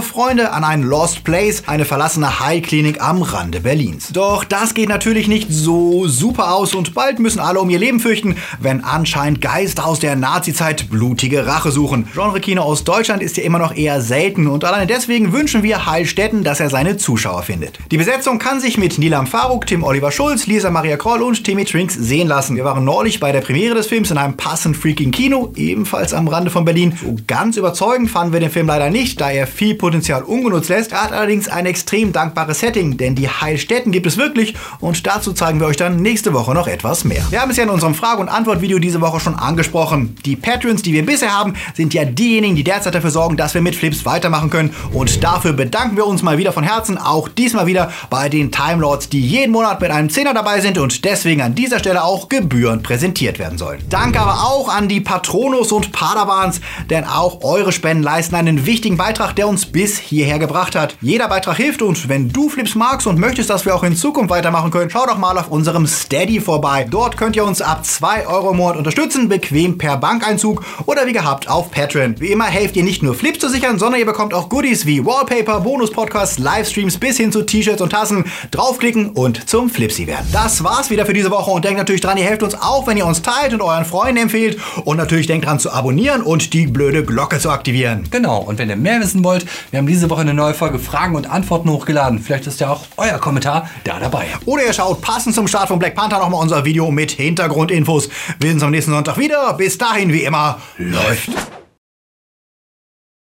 Freunde 0.00 0.52
an 0.52 0.62
einen 0.62 0.84
Lost 0.84 1.24
Place, 1.24 1.64
eine 1.66 1.86
verlassene 1.86 2.38
Heilklinik 2.38 3.02
am 3.02 3.22
Rande 3.22 3.58
Berlins. 3.58 4.10
Doch 4.12 4.44
das 4.44 4.72
geht 4.72 4.88
natürlich 4.88 5.26
nicht 5.26 5.48
so 5.50 6.06
super 6.06 6.54
aus 6.54 6.76
und 6.76 6.94
bald 6.94 7.18
müssen 7.18 7.40
alle 7.40 7.58
um 7.58 7.70
ihr 7.70 7.80
Leben 7.80 7.98
fürchten, 7.98 8.36
wenn 8.60 8.84
anscheinend 8.84 9.40
Geister 9.40 9.84
aus 9.84 9.98
der 9.98 10.14
Nazi-Zeit 10.14 10.90
blutige 10.90 11.44
Rache 11.48 11.72
suchen. 11.72 12.08
Genre-Kino 12.14 12.62
aus 12.62 12.83
Deutschland 12.84 13.22
ist 13.22 13.38
ja 13.38 13.44
immer 13.44 13.58
noch 13.58 13.74
eher 13.74 14.02
selten 14.02 14.46
und 14.46 14.62
alleine 14.62 14.86
deswegen 14.86 15.32
wünschen 15.32 15.62
wir 15.62 15.86
Heilstätten, 15.86 16.44
dass 16.44 16.60
er 16.60 16.68
seine 16.68 16.98
Zuschauer 16.98 17.42
findet. 17.42 17.78
Die 17.90 17.96
Besetzung 17.96 18.38
kann 18.38 18.60
sich 18.60 18.76
mit 18.76 18.98
Nilam 18.98 19.26
Faruk, 19.26 19.66
Tim 19.66 19.82
Oliver 19.82 20.12
Schulz, 20.12 20.46
Lisa 20.46 20.70
Maria 20.70 20.98
Kroll 20.98 21.22
und 21.22 21.44
Timmy 21.44 21.64
Trinks 21.64 21.94
sehen 21.94 22.28
lassen. 22.28 22.56
Wir 22.56 22.64
waren 22.64 22.84
neulich 22.84 23.20
bei 23.20 23.32
der 23.32 23.40
Premiere 23.40 23.74
des 23.74 23.86
Films 23.86 24.10
in 24.10 24.18
einem 24.18 24.36
passend 24.36 24.76
freaking 24.76 25.12
Kino, 25.12 25.50
ebenfalls 25.56 26.12
am 26.12 26.28
Rande 26.28 26.50
von 26.50 26.66
Berlin. 26.66 26.92
So 27.00 27.16
ganz 27.26 27.56
überzeugend 27.56 28.10
fanden 28.10 28.34
wir 28.34 28.40
den 28.40 28.50
Film 28.50 28.66
leider 28.66 28.90
nicht, 28.90 29.18
da 29.18 29.30
er 29.30 29.46
viel 29.46 29.76
Potenzial 29.76 30.22
ungenutzt 30.22 30.68
lässt. 30.68 30.92
Er 30.92 31.04
hat 31.04 31.12
allerdings 31.12 31.48
ein 31.48 31.64
extrem 31.64 32.12
dankbares 32.12 32.60
Setting, 32.60 32.98
denn 32.98 33.14
die 33.14 33.30
Heilstätten 33.30 33.92
gibt 33.92 34.06
es 34.06 34.18
wirklich 34.18 34.54
und 34.80 35.06
dazu 35.06 35.32
zeigen 35.32 35.58
wir 35.58 35.68
euch 35.68 35.78
dann 35.78 35.96
nächste 35.96 36.34
Woche 36.34 36.52
noch 36.52 36.66
etwas 36.66 37.04
mehr. 37.04 37.24
Wir 37.30 37.40
haben 37.40 37.50
es 37.50 37.56
ja 37.56 37.64
in 37.64 37.70
unserem 37.70 37.94
Frage- 37.94 38.20
und 38.20 38.28
Antwort-Video 38.28 38.78
diese 38.78 39.00
Woche 39.00 39.20
schon 39.20 39.36
angesprochen. 39.36 40.16
Die 40.26 40.36
Patrons, 40.36 40.82
die 40.82 40.92
wir 40.92 41.06
bisher 41.06 41.34
haben, 41.34 41.54
sind 41.74 41.94
ja 41.94 42.04
diejenigen, 42.04 42.56
die 42.56 42.73
derzeit 42.74 42.94
dafür 42.96 43.10
sorgen, 43.10 43.36
dass 43.36 43.54
wir 43.54 43.60
mit 43.60 43.76
Flips 43.76 44.04
weitermachen 44.04 44.50
können 44.50 44.74
und 44.92 45.22
dafür 45.22 45.52
bedanken 45.52 45.96
wir 45.96 46.06
uns 46.06 46.22
mal 46.22 46.38
wieder 46.38 46.52
von 46.52 46.64
Herzen, 46.64 46.98
auch 46.98 47.28
diesmal 47.28 47.66
wieder 47.66 47.92
bei 48.10 48.28
den 48.28 48.50
Time 48.50 48.80
Lords, 48.80 49.08
die 49.08 49.20
jeden 49.20 49.52
Monat 49.52 49.80
mit 49.80 49.92
einem 49.92 50.10
Zehner 50.10 50.34
dabei 50.34 50.60
sind 50.60 50.76
und 50.78 51.04
deswegen 51.04 51.40
an 51.40 51.54
dieser 51.54 51.78
Stelle 51.78 52.02
auch 52.02 52.28
gebührend 52.28 52.82
präsentiert 52.82 53.38
werden 53.38 53.58
sollen. 53.58 53.80
Danke 53.88 54.18
aber 54.18 54.42
auch 54.42 54.68
an 54.68 54.88
die 54.88 55.00
Patronos 55.00 55.70
und 55.70 55.92
Padawans, 55.92 56.60
denn 56.90 57.04
auch 57.04 57.44
eure 57.44 57.70
Spenden 57.70 58.02
leisten 58.02 58.34
einen 58.34 58.66
wichtigen 58.66 58.96
Beitrag, 58.96 59.36
der 59.36 59.46
uns 59.46 59.66
bis 59.66 59.96
hierher 59.96 60.40
gebracht 60.40 60.74
hat. 60.74 60.96
Jeder 61.00 61.28
Beitrag 61.28 61.56
hilft 61.56 61.80
und 61.80 62.08
wenn 62.08 62.30
du 62.30 62.48
Flips 62.48 62.74
magst 62.74 63.06
und 63.06 63.20
möchtest, 63.20 63.50
dass 63.50 63.64
wir 63.64 63.76
auch 63.76 63.84
in 63.84 63.94
Zukunft 63.94 64.30
weitermachen 64.30 64.72
können, 64.72 64.90
schau 64.90 65.06
doch 65.06 65.18
mal 65.18 65.38
auf 65.38 65.48
unserem 65.48 65.86
Steady 65.86 66.40
vorbei. 66.40 66.86
Dort 66.90 67.16
könnt 67.16 67.36
ihr 67.36 67.44
uns 67.44 67.62
ab 67.62 67.84
2 67.84 68.26
Euro 68.26 68.50
im 68.50 68.56
Monat 68.56 68.78
unterstützen, 68.78 69.28
bequem 69.28 69.78
per 69.78 69.96
Bankeinzug 69.96 70.64
oder 70.86 71.06
wie 71.06 71.12
gehabt 71.12 71.48
auf 71.48 71.70
Patreon. 71.70 72.18
Wie 72.18 72.32
immer 72.32 72.46
helft 72.54 72.76
ihr 72.76 72.84
nicht 72.84 73.02
nur 73.02 73.14
Flips 73.16 73.40
zu 73.40 73.48
sichern, 73.48 73.80
sondern 73.80 73.98
ihr 73.98 74.06
bekommt 74.06 74.32
auch 74.32 74.48
Goodies 74.48 74.86
wie 74.86 75.04
Wallpaper, 75.04 75.60
Bonus-Podcasts, 75.60 76.38
Livestreams 76.38 76.98
bis 76.98 77.16
hin 77.16 77.32
zu 77.32 77.42
T-Shirts 77.42 77.82
und 77.82 77.90
Tassen. 77.90 78.24
Draufklicken 78.52 79.10
und 79.10 79.50
zum 79.50 79.68
Flipsy 79.68 80.06
werden. 80.06 80.26
Das 80.32 80.62
war's 80.62 80.88
wieder 80.88 81.04
für 81.04 81.12
diese 81.12 81.32
Woche 81.32 81.50
und 81.50 81.64
denkt 81.64 81.78
natürlich 81.78 82.00
dran, 82.00 82.16
ihr 82.16 82.24
helft 82.24 82.44
uns 82.44 82.54
auch, 82.54 82.86
wenn 82.86 82.96
ihr 82.96 83.06
uns 83.06 83.22
teilt 83.22 83.54
und 83.54 83.60
euren 83.60 83.84
Freunden 83.84 84.18
empfehlt. 84.18 84.60
Und 84.84 84.98
natürlich 84.98 85.26
denkt 85.26 85.46
dran 85.46 85.58
zu 85.58 85.72
abonnieren 85.72 86.22
und 86.22 86.52
die 86.52 86.68
blöde 86.68 87.04
Glocke 87.04 87.40
zu 87.40 87.50
aktivieren. 87.50 88.04
Genau, 88.12 88.38
und 88.38 88.56
wenn 88.60 88.70
ihr 88.70 88.76
mehr 88.76 89.00
wissen 89.00 89.24
wollt, 89.24 89.46
wir 89.72 89.80
haben 89.80 89.88
diese 89.88 90.08
Woche 90.08 90.20
eine 90.20 90.32
neue 90.32 90.54
Folge 90.54 90.78
Fragen 90.78 91.16
und 91.16 91.28
Antworten 91.28 91.68
hochgeladen. 91.68 92.20
Vielleicht 92.20 92.46
ist 92.46 92.60
ja 92.60 92.70
auch 92.70 92.86
euer 92.96 93.18
Kommentar 93.18 93.68
da 93.82 93.98
dabei. 93.98 94.26
Oder 94.44 94.64
ihr 94.64 94.72
schaut 94.72 95.00
passend 95.00 95.34
zum 95.34 95.48
Start 95.48 95.66
von 95.66 95.80
Black 95.80 95.96
Panther 95.96 96.20
nochmal 96.20 96.40
unser 96.40 96.64
Video 96.64 96.92
mit 96.92 97.10
Hintergrundinfos. 97.10 98.08
Wir 98.38 98.48
sehen 98.48 98.54
uns 98.54 98.62
am 98.62 98.70
nächsten 98.70 98.92
Sonntag 98.92 99.18
wieder. 99.18 99.54
Bis 99.54 99.76
dahin, 99.76 100.12
wie 100.12 100.22
immer, 100.22 100.60
läuft. 100.78 101.30